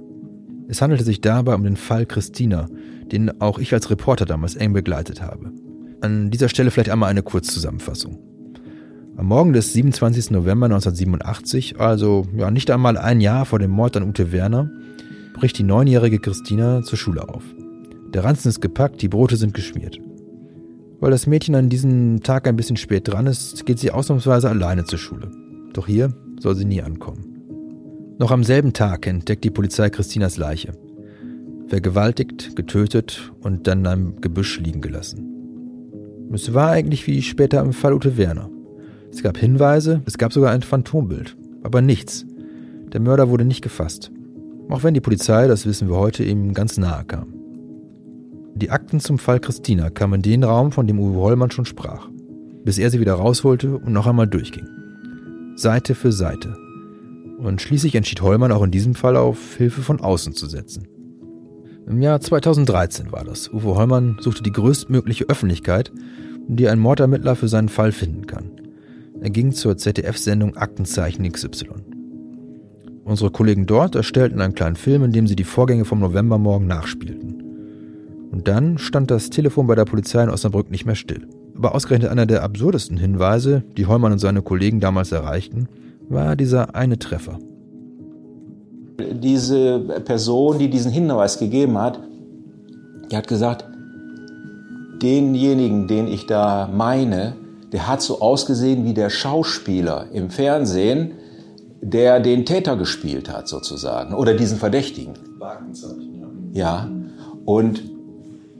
Es 0.69 0.81
handelte 0.81 1.03
sich 1.03 1.21
dabei 1.21 1.55
um 1.55 1.65
den 1.65 1.77
Fall 1.77 2.07
Christina, 2.07 2.69
den 3.11 3.41
auch 3.41 3.59
ich 3.59 3.73
als 3.73 3.91
Reporter 3.91 4.25
damals 4.25 4.55
eng 4.55 4.73
begleitet 4.73 5.21
habe. 5.21 5.53
An 6.01 6.31
dieser 6.31 6.49
Stelle 6.49 6.71
vielleicht 6.71 6.91
einmal 6.91 7.11
eine 7.11 7.25
Kurzzusammenfassung. 7.25 8.19
Am 9.17 9.27
Morgen 9.27 9.53
des 9.53 9.73
27. 9.73 10.31
November 10.31 10.67
1987, 10.67 11.81
also 11.81 12.27
ja 12.37 12.51
nicht 12.51 12.71
einmal 12.71 12.99
ein 12.99 13.21
Jahr 13.21 13.47
vor 13.47 13.59
dem 13.59 13.71
Mord 13.71 13.97
an 13.97 14.05
Ute 14.05 14.31
Werner, 14.31 14.71
bricht 15.37 15.59
die 15.59 15.63
neunjährige 15.63 16.19
Christina 16.19 16.83
zur 16.83 16.99
Schule 16.99 17.29
auf. 17.29 17.45
Der 18.13 18.25
Ranzen 18.25 18.49
ist 18.49 18.61
gepackt, 18.61 19.03
die 19.03 19.09
Brote 19.09 19.37
sind 19.37 19.53
geschmiert. 19.53 20.01
Weil 20.99 21.11
das 21.11 21.27
Mädchen 21.27 21.55
an 21.55 21.69
diesem 21.69 22.23
Tag 22.23 22.49
ein 22.49 22.57
bisschen 22.57 22.79
spät 22.79 23.07
dran 23.07 23.27
ist, 23.27 23.67
geht 23.67 23.79
sie 23.79 23.91
ausnahmsweise 23.91 24.49
alleine 24.49 24.85
zur 24.85 24.99
Schule. 24.99 25.31
Doch 25.75 25.87
hier 25.87 26.15
soll 26.41 26.57
sie 26.57 26.65
nie 26.65 26.81
ankommen. 26.81 28.17
Noch 28.19 28.31
am 28.31 28.45
selben 28.45 28.73
Tag 28.73 29.07
entdeckt 29.07 29.45
die 29.45 29.51
Polizei 29.51 29.91
Christinas 29.91 30.39
Leiche. 30.39 30.73
Vergewaltigt, 31.69 32.57
getötet 32.57 33.31
und 33.41 33.67
dann 33.67 33.81
in 33.81 33.87
einem 33.87 34.21
Gebüsch 34.23 34.59
liegen 34.59 34.81
gelassen. 34.81 35.27
Es 36.33 36.55
war 36.55 36.71
eigentlich 36.71 37.07
wie 37.07 37.21
später 37.21 37.61
im 37.61 37.75
Fall 37.75 37.93
Ute 37.93 38.17
Werner. 38.17 38.49
Es 39.13 39.23
gab 39.23 39.37
Hinweise, 39.37 40.01
es 40.07 40.17
gab 40.17 40.33
sogar 40.33 40.53
ein 40.53 40.63
Phantombild, 40.63 41.37
aber 41.63 41.83
nichts. 41.83 42.25
Der 42.93 43.01
Mörder 43.01 43.29
wurde 43.29 43.45
nicht 43.45 43.63
gefasst. 43.63 44.11
Auch 44.69 44.83
wenn 44.83 44.95
die 44.95 45.01
Polizei, 45.01 45.47
das 45.47 45.67
wissen 45.67 45.89
wir 45.89 45.97
heute, 45.97 46.25
ihm 46.25 46.53
ganz 46.53 46.77
nahe 46.77 47.05
kam. 47.05 47.33
Die 48.55 48.71
Akten 48.71 49.01
zum 49.01 49.19
Fall 49.19 49.39
Christina 49.39 49.91
kamen 49.91 50.15
in 50.15 50.23
den 50.23 50.45
Raum, 50.45 50.73
von 50.73 50.87
dem 50.87 50.99
Uwe 50.99 51.21
Hollmann 51.21 51.51
schon 51.51 51.67
sprach, 51.67 52.09
bis 52.65 52.79
er 52.79 52.91
sie 52.91 53.01
wieder 53.01 53.15
rausholte 53.15 53.77
und 53.77 53.93
noch 53.93 54.07
einmal 54.07 54.27
durchging. 54.27 54.67
Seite 55.57 55.95
für 55.95 56.11
Seite, 56.11 56.57
und 57.39 57.61
schließlich 57.61 57.95
entschied 57.95 58.23
Hollmann 58.23 58.53
auch 58.53 58.63
in 58.63 58.71
diesem 58.71 58.95
Fall 58.95 59.17
auf 59.17 59.57
Hilfe 59.57 59.83
von 59.83 60.01
außen 60.01 60.33
zu 60.33 60.47
setzen. 60.47 60.89
Im 61.87 62.03
Jahr 62.03 62.21
2013 62.21 63.13
war 63.13 63.25
das. 63.25 63.53
Uwe 63.53 63.77
Hollmann 63.77 64.17
suchte 64.21 64.43
die 64.43 64.53
größtmögliche 64.53 65.29
Öffentlichkeit, 65.29 65.93
die 66.49 66.69
ein 66.69 66.81
Mordermittler 66.81 67.37
für 67.37 67.49
seinen 67.49 67.69
Fall 67.69 67.93
finden 67.93 68.27
kann. 68.27 68.51
Er 69.21 69.31
ging 69.31 69.53
zur 69.53 69.77
ZDF-Sendung 69.77 70.57
Aktenzeichen 70.57 71.31
XY. 71.31 71.96
Unsere 73.07 73.31
Kollegen 73.31 73.67
dort 73.67 73.95
erstellten 73.95 74.41
einen 74.41 74.57
kleinen 74.57 74.75
Film, 74.75 75.05
in 75.05 75.13
dem 75.13 75.29
sie 75.29 75.37
die 75.37 75.45
Vorgänge 75.45 75.85
vom 75.85 76.01
Novembermorgen 76.01 76.67
nachspielten. 76.67 77.41
Und 78.33 78.49
dann 78.49 78.79
stand 78.79 79.13
das 79.13 79.31
Telefon 79.31 79.69
bei 79.69 79.77
der 79.77 79.85
Polizei 79.85 80.25
in 80.25 80.29
Osnabrück 80.29 80.73
nicht 80.73 80.87
mehr 80.87 80.97
still. 80.97 81.29
Aber 81.57 81.77
ausgerechnet 81.77 82.11
einer 82.11 82.27
der 82.27 82.43
absurdesten 82.43 82.97
Hinweise, 82.97 83.63
die 83.77 83.87
Hollmann 83.87 84.11
und 84.11 84.19
seine 84.19 84.43
Kollegen 84.43 84.81
damals 84.81 85.13
erreichten, 85.13 85.69
war 86.09 86.35
dieser 86.35 86.75
eine 86.75 86.99
Treffer. 86.99 87.39
Diese 88.99 89.79
Person, 90.05 90.59
die 90.59 90.69
diesen 90.69 90.91
Hinweis 90.91 91.39
gegeben 91.39 91.79
hat, 91.79 92.01
die 93.09 93.17
hat 93.17 93.29
gesagt, 93.29 93.65
denjenigen, 95.01 95.87
den 95.87 96.09
ich 96.09 96.27
da 96.27 96.69
meine, 96.75 97.37
der 97.71 97.87
hat 97.87 98.03
so 98.03 98.21
ausgesehen 98.21 98.85
wie 98.85 98.95
der 98.95 99.11
Schauspieler 99.11 100.07
im 100.13 100.29
Fernsehen, 100.29 101.13
der 101.81 102.21
den 102.21 102.47
Täter 102.47 102.77
gespielt 102.77 103.31
hat 103.31 103.49
sozusagen 103.49 104.15
oder 104.15 104.35
diesen 104.35 104.59
Verdächtigen. 104.59 105.15
Ja. 106.53 106.89
Und 107.45 107.83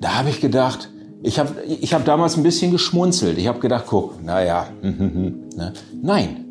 da 0.01 0.19
habe 0.19 0.29
ich 0.29 0.41
gedacht, 0.41 0.91
ich 1.23 1.39
habe 1.39 1.55
ich 1.67 1.95
hab 1.95 2.05
damals 2.05 2.37
ein 2.37 2.43
bisschen 2.43 2.71
geschmunzelt. 2.71 3.39
Ich 3.39 3.47
habe 3.47 3.59
gedacht, 3.59 3.85
guck, 3.89 4.23
naja, 4.23 4.67
ne? 4.83 5.73
nein, 6.03 6.45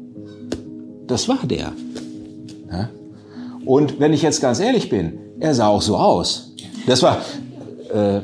das 1.08 1.30
war 1.30 1.40
der. 1.44 1.72
Ne? 2.70 2.90
Und 3.66 4.00
wenn 4.00 4.14
ich 4.14 4.22
jetzt 4.22 4.42
ganz 4.42 4.60
ehrlich 4.60 4.90
bin, 4.90 5.20
er 5.40 5.54
sah 5.54 5.68
auch 5.68 5.82
so 5.82 5.98
aus. 5.98 6.54
Das 6.88 7.02
war, 7.04 7.18
äh, 7.94 8.22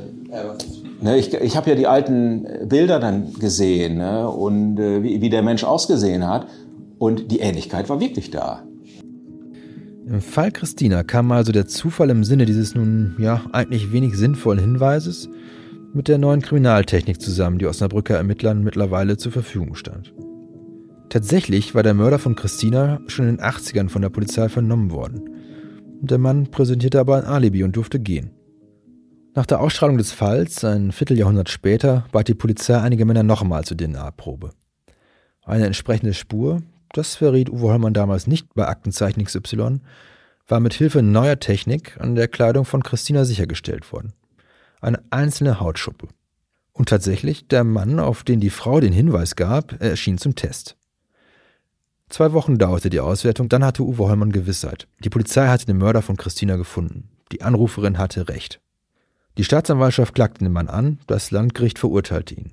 ne, 1.02 1.18
ich, 1.18 1.34
ich 1.34 1.58
habe 1.58 1.70
ja 1.72 1.76
die 1.76 1.88
alten 1.88 2.46
Bilder 2.66 3.00
dann 3.00 3.34
gesehen 3.34 3.98
ne, 3.98 4.30
und 4.30 4.78
äh, 4.80 5.04
wie, 5.04 5.22
wie 5.22 5.30
der 5.30 5.42
Mensch 5.42 5.64
ausgesehen 5.64 6.28
hat. 6.28 6.48
Und 7.02 7.32
die 7.32 7.40
Ähnlichkeit 7.40 7.90
war 7.90 8.00
wirklich 8.00 8.30
da. 8.30 8.64
Im 10.06 10.22
Fall 10.22 10.52
Christina 10.52 11.02
kam 11.02 11.32
also 11.32 11.52
der 11.52 11.66
Zufall 11.66 12.12
im 12.12 12.24
Sinne 12.24 12.46
dieses 12.46 12.76
nun 12.76 13.16
ja 13.18 13.42
eigentlich 13.54 13.92
wenig 13.92 14.16
sinnvollen 14.16 14.60
Hinweises 14.60 15.28
mit 15.96 16.08
der 16.08 16.20
neuen 16.20 16.44
Kriminaltechnik 16.44 17.20
zusammen, 17.20 17.58
die 17.58 17.66
Osnabrücker 17.66 18.16
Ermittlern 18.16 18.64
mittlerweile 18.64 19.18
zur 19.18 19.32
Verfügung 19.32 19.74
stand. 19.74 20.14
Tatsächlich 21.10 21.74
war 21.74 21.82
der 21.82 21.96
Mörder 21.96 22.20
von 22.20 22.36
Christina 22.36 23.00
schon 23.08 23.28
in 23.28 23.38
den 23.38 23.44
80ern 23.44 23.90
von 23.90 24.04
der 24.04 24.10
Polizei 24.10 24.48
vernommen 24.48 24.92
worden. 24.92 25.28
Der 26.02 26.20
Mann 26.20 26.52
präsentierte 26.52 27.00
aber 27.00 27.18
ein 27.18 27.26
Alibi 27.26 27.64
und 27.64 27.76
durfte 27.76 28.00
gehen. 28.00 28.30
Nach 29.34 29.48
der 29.48 29.60
Ausstrahlung 29.60 29.98
des 29.98 30.12
Falls, 30.12 30.64
ein 30.64 30.92
Vierteljahrhundert 30.92 31.50
später, 31.50 32.06
bat 32.12 32.28
die 32.28 32.36
Polizei 32.36 32.78
einige 32.78 33.06
Männer 33.06 33.24
nochmal 33.24 33.64
zur 33.64 33.76
DNA-Probe. 33.76 34.52
Eine 35.44 35.66
entsprechende 35.66 36.14
Spur, 36.14 36.62
das 36.94 37.16
verriet 37.16 37.50
Uwe 37.50 37.70
Hollmann 37.70 37.94
damals 37.94 38.28
nicht 38.28 38.54
bei 38.54 38.68
Aktenzeichen 38.68 39.24
XY, 39.24 39.82
war 40.48 40.60
mit 40.60 40.74
Hilfe 40.74 41.02
neuer 41.02 41.40
Technik 41.40 42.00
an 42.00 42.16
der 42.16 42.28
Kleidung 42.28 42.66
von 42.66 42.84
Christina 42.84 43.26
sichergestellt 43.26 43.92
worden. 43.92 44.14
Eine 44.82 45.02
einzelne 45.10 45.60
Hautschuppe. 45.60 46.08
Und 46.74 46.90
tatsächlich, 46.90 47.48
der 47.48 47.64
Mann, 47.64 48.00
auf 48.00 48.24
den 48.24 48.40
die 48.40 48.50
Frau 48.50 48.80
den 48.80 48.94
Hinweis 48.94 49.36
gab, 49.36 49.82
erschien 49.82 50.18
zum 50.18 50.36
Test. 50.36 50.78
Zwei 52.10 52.34
Wochen 52.34 52.58
dauerte 52.58 52.90
die 52.90 53.00
Auswertung, 53.00 53.48
dann 53.48 53.64
hatte 53.64 53.84
Uwe 53.84 54.10
Hollmann 54.10 54.32
Gewissheit. 54.32 54.88
Die 55.00 55.10
Polizei 55.10 55.48
hatte 55.48 55.66
den 55.66 55.78
Mörder 55.78 56.02
von 56.02 56.18
Christina 56.18 56.58
gefunden. 56.58 57.10
Die 57.32 57.42
Anruferin 57.42 57.98
hatte 57.98 58.28
recht. 58.28 58.60
Die 59.38 59.46
Staatsanwaltschaft 59.46 60.14
klagte 60.14 60.44
den 60.44 60.52
Mann 60.52 60.68
an, 60.68 61.00
das 61.08 61.32
Landgericht 61.32 61.80
verurteilte 61.80 62.36
ihn. 62.36 62.52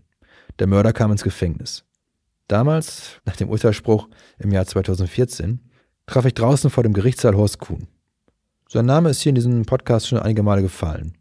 Der 0.61 0.69
Mörder 0.69 0.93
kam 0.93 1.11
ins 1.11 1.25
Gefängnis. 1.25 1.85
Damals, 2.49 3.21
nach 3.27 3.37
dem 3.37 3.51
Urteilsspruch 3.51 4.09
im 4.39 4.53
Jahr 4.53 4.65
2014, 4.65 5.61
traf 6.07 6.25
ich 6.25 6.33
draußen 6.33 6.71
vor 6.71 6.83
dem 6.83 6.95
Gerichtssaal 6.95 7.37
Horst 7.37 7.59
Kuhn. 7.59 7.87
Sein 8.71 8.87
Name 8.87 9.11
ist 9.11 9.21
hier 9.21 9.31
in 9.31 9.35
diesem 9.35 9.67
Podcast 9.67 10.09
schon 10.09 10.19
einige 10.19 10.43
Male 10.43 10.63
gefallen. 10.63 11.13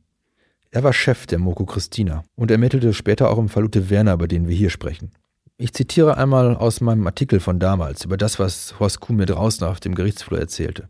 Er 0.72 0.84
war 0.84 0.94
Chef 0.94 1.28
der 1.28 1.40
Moko 1.40 1.66
Christina 1.66 2.24
und 2.36 2.50
ermittelte 2.50 2.94
später 2.94 3.30
auch 3.30 3.38
im 3.38 3.50
Fall 3.50 3.66
Ute 3.66 3.90
Werner, 3.90 4.14
über 4.14 4.30
den 4.30 4.48
wir 4.48 4.56
hier 4.56 4.70
sprechen. 4.70 5.12
Ich 5.58 5.74
zitiere 5.74 6.18
einmal 6.18 6.56
aus 6.56 6.80
meinem 6.80 7.06
Artikel 7.06 7.42
von 7.42 7.60
damals 7.60 8.06
über 8.06 8.16
das, 8.16 8.40
was 8.40 8.80
Horst 8.80 9.02
Kuhn 9.02 9.18
mir 9.18 9.26
draußen 9.26 9.68
auf 9.68 9.82
dem 9.82 9.96
Gerichtsflur 9.96 10.40
erzählte. 10.40 10.88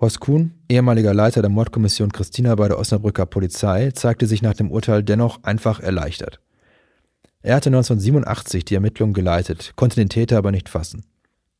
Horst 0.00 0.20
Kuhn, 0.20 0.52
ehemaliger 0.68 1.12
Leiter 1.12 1.40
der 1.40 1.50
Mordkommission 1.50 2.12
Christina 2.12 2.54
bei 2.54 2.68
der 2.68 2.78
Osnabrücker 2.78 3.26
Polizei, 3.26 3.90
zeigte 3.90 4.28
sich 4.28 4.42
nach 4.42 4.54
dem 4.54 4.70
Urteil 4.70 5.02
dennoch 5.02 5.42
einfach 5.42 5.80
erleichtert. 5.80 6.40
Er 7.42 7.56
hatte 7.56 7.70
1987 7.70 8.64
die 8.64 8.74
Ermittlungen 8.74 9.12
geleitet, 9.12 9.72
konnte 9.74 9.96
den 9.96 10.08
Täter 10.08 10.38
aber 10.38 10.52
nicht 10.52 10.68
fassen. 10.68 11.04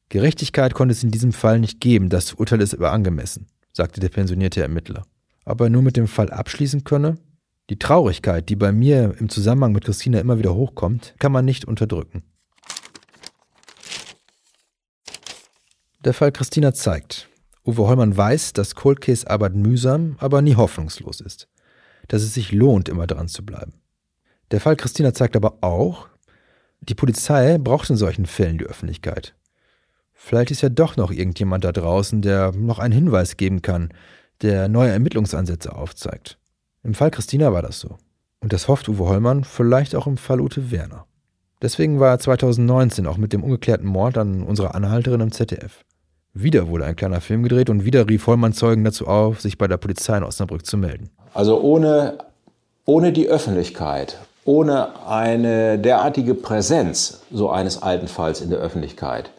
Gerechtigkeit 0.09 0.75
konnte 0.75 0.93
es 0.93 1.03
in 1.03 1.11
diesem 1.11 1.33
Fall 1.33 1.59
nicht 1.59 1.81
geben, 1.81 2.11
das 2.11 2.35
Urteil 2.35 2.61
ist 2.61 2.75
aber 2.75 2.93
angemessen, 2.93 3.49
sagte 3.73 3.99
der 3.99 4.09
pensionierte 4.09 4.63
Ermittler. 4.63 5.05
Ob 5.45 5.61
er 5.61 5.69
nur 5.69 5.83
mit 5.83 5.97
dem 5.97 6.07
Fall 6.07 6.31
abschließen 6.31 6.85
könne? 6.85 7.19
Die 7.71 7.79
Traurigkeit, 7.79 8.49
die 8.49 8.57
bei 8.57 8.71
mir 8.71 9.17
im 9.19 9.29
Zusammenhang 9.29 9.73
mit 9.73 9.85
Christina 9.85 10.21
immer 10.21 10.39
wieder 10.39 10.55
hochkommt, 10.55 11.15
kann 11.19 11.33
man 11.33 11.45
nicht 11.45 11.65
unterdrücken. 11.65 12.23
Der 16.05 16.15
Fall 16.15 16.31
Christina 16.31 16.73
zeigt, 16.73 17.29
Uwe 17.69 17.87
Hollmann 17.87 18.17
weiß, 18.17 18.55
dass 18.55 18.75
Cold 18.75 19.03
Case 19.03 19.29
Arbeit 19.29 19.55
mühsam, 19.55 20.17
aber 20.21 20.41
nie 20.41 20.57
hoffnungslos 20.57 21.21
ist. 21.21 21.49
Dass 22.09 22.23
es 22.23 22.33
sich 22.33 22.51
lohnt, 22.51 22.89
immer 22.89 23.07
dran 23.07 23.29
zu 23.29 23.45
bleiben. 23.45 23.75
Der 24.51 24.63
Fall 24.63 24.75
Christina 24.75 25.13
zeigt 25.13 25.37
aber 25.37 25.59
auch, 25.61 26.09
die 26.81 26.95
Polizei 26.95 27.59
braucht 27.59 27.91
in 27.91 27.97
solchen 27.97 28.25
Fällen 28.25 28.57
die 28.57 28.65
Öffentlichkeit. 28.65 29.35
Vielleicht 30.15 30.51
ist 30.51 30.63
ja 30.63 30.71
doch 30.71 30.97
noch 30.97 31.11
irgendjemand 31.11 31.63
da 31.63 31.73
draußen, 31.73 32.23
der 32.23 32.53
noch 32.53 32.79
einen 32.79 32.95
Hinweis 32.95 33.37
geben 33.37 33.61
kann, 33.61 33.91
der 34.41 34.69
neue 34.69 34.91
Ermittlungsansätze 34.91 35.77
aufzeigt. 35.77 36.39
Im 36.83 36.95
Fall 36.95 37.11
Christina 37.11 37.53
war 37.53 37.61
das 37.61 37.81
so. 37.81 37.99
Und 38.41 38.55
das 38.55 38.69
hofft 38.69 38.89
Uwe 38.89 39.11
Hollmann 39.11 39.45
vielleicht 39.45 39.95
auch 39.95 40.07
im 40.07 40.17
Fall 40.17 40.41
Ute 40.41 40.71
Werner. 40.71 41.05
Deswegen 41.61 42.01
war 42.01 42.09
er 42.09 42.19
2019 42.19 43.07
auch 43.07 43.19
mit 43.19 43.35
dem 43.35 43.45
ungeklärten 43.45 43.87
Mord 43.87 44.17
an 44.17 44.43
unserer 44.43 44.75
Anhalterin 44.75 45.21
im 45.21 45.33
ZDF. 45.33 45.85
Wieder 46.35 46.69
wurde 46.69 46.85
ein 46.85 46.97
kleiner 46.97 47.21
Film 47.21 47.43
gedreht 47.43 47.71
und 47.71 47.85
wieder 47.85 48.09
rief 48.09 48.27
Hollmann 48.27 48.53
Zeugen 48.53 48.85
dazu 48.85 49.07
auf, 49.07 49.41
sich 49.41 49.59
bei 49.59 49.67
der 49.67 49.77
Polizei 49.77 50.17
in 50.17 50.25
Osnabrück 50.25 50.65
zu 50.65 50.77
melden. 50.77 51.11
Also 51.35 51.61
ohne, 51.61 52.19
ohne 52.85 53.13
die 53.13 53.29
Öffentlichkeit, 53.29 54.19
ohne 54.45 55.07
eine 55.07 55.79
derartige 55.79 56.35
Präsenz 56.35 57.23
so 57.31 57.51
eines 57.51 57.83
alten 57.83 58.09
Falls 58.09 58.41
in 58.41 58.51
der 58.51 58.61
Öffentlichkeit, 58.61 59.31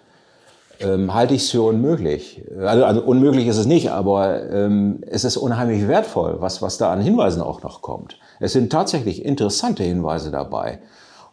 ähm, 0.79 1.13
halte 1.13 1.33
ich 1.33 1.43
es 1.43 1.51
für 1.51 1.61
unmöglich. 1.61 2.43
Also, 2.59 2.85
also, 2.85 3.01
unmöglich 3.01 3.47
ist 3.47 3.57
es 3.57 3.65
nicht, 3.65 3.91
aber 3.91 4.49
ähm, 4.49 5.01
es 5.07 5.23
ist 5.23 5.37
unheimlich 5.37 5.87
wertvoll, 5.87 6.37
was, 6.39 6.61
was 6.61 6.77
da 6.77 6.91
an 6.91 7.01
Hinweisen 7.01 7.41
auch 7.41 7.63
noch 7.63 7.81
kommt. 7.81 8.17
Es 8.39 8.53
sind 8.53 8.71
tatsächlich 8.71 9.25
interessante 9.25 9.83
Hinweise 9.83 10.31
dabei. 10.31 10.79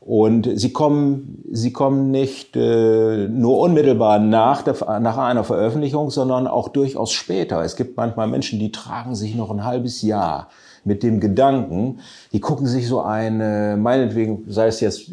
Und 0.06 0.48
sie 0.54 0.72
kommen, 0.72 1.42
sie 1.50 1.72
kommen 1.72 2.12
nicht 2.12 2.54
äh, 2.54 3.26
nur 3.26 3.58
unmittelbar 3.58 4.20
nach, 4.20 4.62
der, 4.62 5.00
nach 5.00 5.18
einer 5.18 5.42
Veröffentlichung, 5.42 6.10
sondern 6.10 6.46
auch 6.46 6.68
durchaus 6.68 7.10
später. 7.10 7.64
Es 7.64 7.74
gibt 7.74 7.96
manchmal 7.96 8.28
Menschen, 8.28 8.60
die 8.60 8.70
tragen 8.70 9.16
sich 9.16 9.34
noch 9.34 9.50
ein 9.50 9.64
halbes 9.64 10.02
Jahr 10.02 10.48
mit 10.84 11.02
dem 11.02 11.18
Gedanken, 11.18 11.98
die 12.32 12.38
gucken 12.38 12.68
sich 12.68 12.86
so 12.86 13.00
eine, 13.00 13.76
meinetwegen, 13.76 14.44
sei 14.46 14.68
es 14.68 14.78
jetzt 14.78 15.10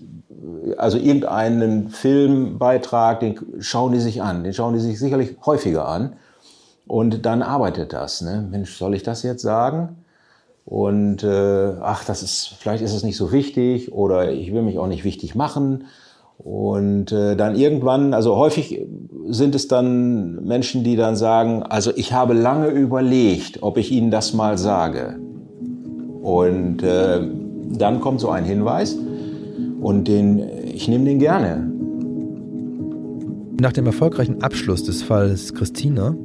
also 0.78 1.00
irgendeinen 1.00 1.90
Filmbeitrag, 1.90 3.20
den 3.20 3.40
schauen 3.62 3.94
die 3.94 4.00
sich 4.00 4.22
an, 4.22 4.44
den 4.44 4.54
schauen 4.54 4.76
die 4.76 4.80
sich 4.80 5.00
sicherlich 5.00 5.38
häufiger 5.44 5.88
an. 5.88 6.14
Und 6.86 7.26
dann 7.26 7.42
arbeitet 7.42 7.94
das. 7.94 8.22
Ne? 8.22 8.48
Mensch, 8.48 8.78
soll 8.78 8.94
ich 8.94 9.02
das 9.02 9.24
jetzt 9.24 9.42
sagen? 9.42 10.03
Und 10.66 11.24
äh, 11.24 11.74
ach, 11.82 12.06
das 12.06 12.24
ist, 12.24 12.56
vielleicht 12.60 12.84
ist 12.84 12.94
es 12.94 13.04
nicht 13.04 13.18
so 13.18 13.32
wichtig 13.32 13.92
oder 13.92 14.32
ich 14.32 14.54
will 14.54 14.62
mich 14.62 14.78
auch 14.78 14.88
nicht 14.88 15.04
wichtig 15.04 15.36
machen. 15.36 15.86
Und 16.38 17.12
äh, 17.12 17.36
dann 17.36 17.56
irgendwann, 17.56 18.14
also 18.14 18.36
häufig 18.36 18.86
sind 19.28 19.56
es 19.56 19.68
dann 19.68 20.44
Menschen, 20.44 20.84
die 20.84 20.96
dann 20.96 21.16
sagen, 21.16 21.64
also 21.64 21.92
ich 21.96 22.14
habe 22.14 22.34
lange 22.34 22.68
überlegt, 22.68 23.62
ob 23.62 23.78
ich 23.78 23.92
Ihnen 23.92 24.12
das 24.12 24.34
mal 24.34 24.58
sage. 24.58 25.20
Und 26.22 26.82
äh, 26.84 27.22
dann 27.78 28.00
kommt 28.00 28.20
so 28.20 28.30
ein 28.30 28.46
Hinweis 28.46 28.98
und 29.82 30.08
den, 30.08 30.40
ich 30.74 30.88
nehme 30.88 31.06
den 31.06 31.20
gerne. 31.20 31.70
Nach 33.60 33.74
dem 33.74 33.86
erfolgreichen 33.86 34.42
Abschluss 34.42 34.84
des 34.84 35.04
Falls 35.04 35.54
Christina 35.54 36.16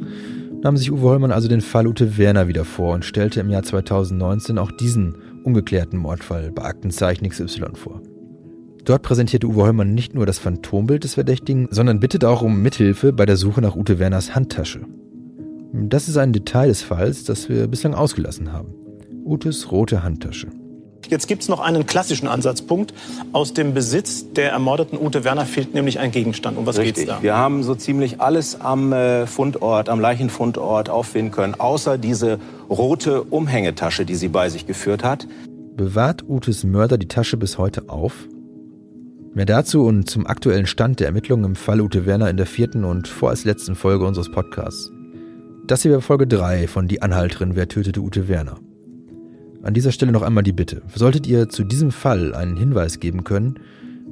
nahm 0.63 0.77
sich 0.77 0.91
Uwe 0.93 1.03
Hollmann 1.03 1.33
also 1.33 1.49
den 1.49 1.61
Fall 1.61 1.87
Ute 1.87 2.19
Werner 2.19 2.49
wieder 2.49 2.65
vor 2.65 2.95
und 2.95 3.05
stellte 3.05 3.41
im 3.41 3.51
Jahr 3.51 3.63
2019 3.63 4.59
auch 4.59 4.73
diesen 4.73 5.17
ungeklärten 5.45 5.99
Mordfall 5.99 6.53
bei 6.53 6.63
Aktenzeichen 6.65 7.29
XY 7.29 7.75
vor. 7.75 8.03
Dort 8.85 9.03
präsentierte 9.03 9.47
Uwe 9.47 9.63
Hollmann 9.63 9.95
nicht 9.95 10.15
nur 10.15 10.27
das 10.27 10.39
Phantombild 10.39 11.05
des 11.05 11.15
Verdächtigen, 11.15 11.69
sondern 11.71 12.01
bittet 12.01 12.25
auch 12.25 12.43
um 12.43 12.63
Mithilfe 12.63 13.13
bei 13.13 13.27
der 13.27 13.37
Suche 13.37 13.61
nach 13.61 13.77
Ute 13.77 13.99
Werners 13.99 14.35
Handtasche. 14.35 14.81
Das 15.73 16.09
ist 16.09 16.17
ein 16.17 16.33
Detail 16.33 16.69
des 16.69 16.83
Falls, 16.83 17.25
das 17.25 17.49
wir 17.49 17.67
bislang 17.67 17.95
ausgelassen 17.95 18.53
haben. 18.53 18.75
Utes 19.25 19.71
rote 19.71 20.03
Handtasche. 20.03 20.49
Jetzt 21.09 21.27
gibt 21.27 21.43
es 21.43 21.49
noch 21.49 21.61
einen 21.61 21.87
klassischen 21.87 22.29
Ansatzpunkt. 22.29 22.93
Aus 23.33 23.55
dem 23.55 23.73
Besitz 23.73 24.33
der 24.33 24.51
ermordeten 24.51 24.99
Ute 24.99 25.25
Werner 25.25 25.47
fehlt 25.47 25.75
nämlich 25.75 25.99
ein 25.99 26.11
Gegenstand. 26.11 26.59
Um 26.59 26.67
was 26.67 26.79
geht 26.79 26.99
es 26.99 27.07
da? 27.07 27.23
Wir 27.23 27.37
haben 27.37 27.63
so 27.63 27.75
ziemlich 27.75 28.21
alles 28.21 28.61
am 28.61 28.93
äh, 28.93 29.27
Fundort, 29.27 29.89
am 29.89 30.01
Leichenfundort 30.01 30.91
auffinden 30.91 31.33
können, 31.33 31.55
außer 31.55 31.97
diese 31.97 32.39
rote 32.69 33.23
Umhängetasche, 33.23 34.05
die 34.05 34.17
sie 34.17 34.29
bei 34.29 34.51
sich 34.51 34.67
geführt 34.67 35.03
hat. 35.03 35.27
Bewahrt 35.77 36.29
Utes 36.29 36.65
Mörder 36.65 36.99
die 36.99 37.09
Tasche 37.09 37.37
bis 37.37 37.57
heute 37.57 37.89
auf? 37.89 38.29
Mehr 39.35 39.47
dazu 39.47 39.85
und 39.85 40.11
zum 40.11 40.27
aktuellen 40.27 40.67
Stand 40.67 41.01
der 41.01 41.07
Ermittlungen 41.07 41.45
im 41.45 41.57
Fall 41.57 41.81
Ute 41.81 42.05
Werner 42.07 42.29
in 42.29 42.37
der 42.37 42.47
vierten 42.47 42.85
und 42.85 43.09
vorerst 43.09 43.45
letzten 43.45 43.77
Folge 43.77 44.05
unseres 44.05 44.31
Podcasts. 44.31 44.91
Das 45.67 45.83
hier 45.83 45.93
war 45.93 46.01
Folge 46.01 46.27
3 46.27 46.67
von 46.67 46.89
Die 46.89 47.03
Anhalterin, 47.03 47.55
wer 47.55 47.69
tötete 47.69 48.01
Ute 48.01 48.27
Werner. 48.27 48.59
An 49.69 49.75
dieser 49.75 49.93
Stelle 49.93 50.13
noch 50.13 50.23
einmal 50.23 50.45
die 50.45 50.55
Bitte. 50.55 50.81
Solltet 50.95 51.27
ihr 51.27 51.51
zu 51.51 51.63
diesem 51.63 51.91
Fall 51.91 52.35
einen 52.35 52.57
Hinweis 52.57 53.01
geben 53.01 53.23
können, 53.23 53.61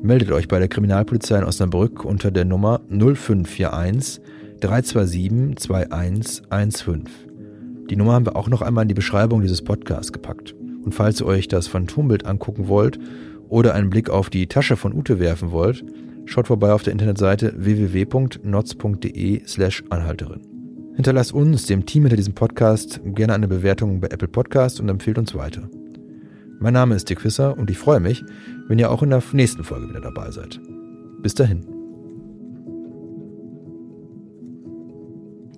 meldet 0.02 0.30
euch 0.30 0.48
bei 0.48 0.59
der 0.59 0.68
Kriminalpolizei 0.68 1.38
in 1.38 1.44
Osnabrück 1.44 2.04
unter 2.04 2.30
der 2.30 2.44
Nummer 2.44 2.82
0541 2.90 4.20
327 4.61 5.57
2115. 5.59 7.04
Die 7.88 7.96
Nummer 7.96 8.12
haben 8.12 8.26
wir 8.26 8.36
auch 8.36 8.50
noch 8.50 8.61
einmal 8.61 8.82
in 8.82 8.88
die 8.88 8.94
Beschreibung 8.94 9.40
dieses 9.40 9.62
Podcasts 9.62 10.12
gepackt. 10.12 10.54
Und 10.84 10.94
falls 10.94 11.22
ihr 11.22 11.26
euch 11.26 11.48
das 11.48 11.68
Phantombild 11.68 12.26
angucken 12.26 12.68
wollt 12.68 12.98
oder 13.48 13.72
einen 13.72 13.88
Blick 13.88 14.11
auf 14.11 14.28
die 14.28 14.48
Tasche 14.48 14.76
von 14.76 14.92
Ute 14.92 15.20
werfen 15.20 15.52
wollt, 15.52 15.82
schaut 16.26 16.48
vorbei 16.48 16.74
auf 16.74 16.82
der 16.82 16.92
Internetseite 16.92 17.54
www.notz.de 17.57 19.40
slash 19.46 19.84
Anhalterin. 19.88 20.55
Hinterlasst 20.97 21.34
uns, 21.34 21.66
dem 21.66 21.84
Team 21.84 22.05
hinter 22.05 22.16
diesem 22.16 22.32
Podcast, 22.32 23.01
gerne 23.05 23.34
eine 23.34 23.49
Bewertung 23.49 24.01
bei 24.01 24.09
Apple 24.09 24.28
Podcast 24.28 24.80
und 24.80 24.88
empfehlt 24.88 25.18
uns 25.18 25.34
weiter. 25.34 25.68
Mein 26.59 26.72
Name 26.72 26.94
ist 26.94 27.11
Dick 27.11 27.22
Wisser 27.22 27.59
und 27.59 27.68
ich 27.68 27.76
freue 27.76 28.01
mich, 28.01 28.24
wenn 28.66 28.78
ihr 28.78 28.90
auch 28.90 29.03
in 29.03 29.11
der 29.11 29.22
nächsten 29.32 29.62
Folge 29.62 29.90
wieder 29.90 30.01
dabei 30.01 30.30
seid. 30.30 30.59
Bis 31.20 31.34
dahin. 31.34 31.66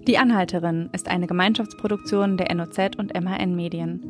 Die 0.08 0.18
Anhalterin 0.18 0.90
ist 0.92 1.06
eine 1.06 1.28
Gemeinschaftsproduktion 1.28 2.36
der 2.36 2.52
NOZ 2.52 2.96
und 2.98 3.14
MHN 3.14 3.54
Medien. 3.54 4.00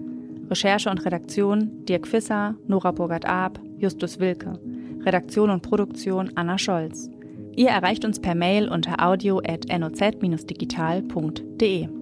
Recherche 0.48 0.88
und 0.88 1.04
Redaktion 1.04 1.84
Dirk 1.84 2.06
Fisser, 2.06 2.54
Nora 2.68 2.92
Burgert-Ab, 2.92 3.60
Justus 3.76 4.18
Wilke. 4.18 4.58
Redaktion 5.04 5.50
und 5.50 5.60
Produktion 5.60 6.30
Anna 6.36 6.56
Scholz. 6.56 7.10
Ihr 7.58 7.70
erreicht 7.70 8.04
uns 8.04 8.20
per 8.20 8.36
Mail 8.36 8.68
unter 8.68 9.04
audio.noz-digital.de. 9.04 11.97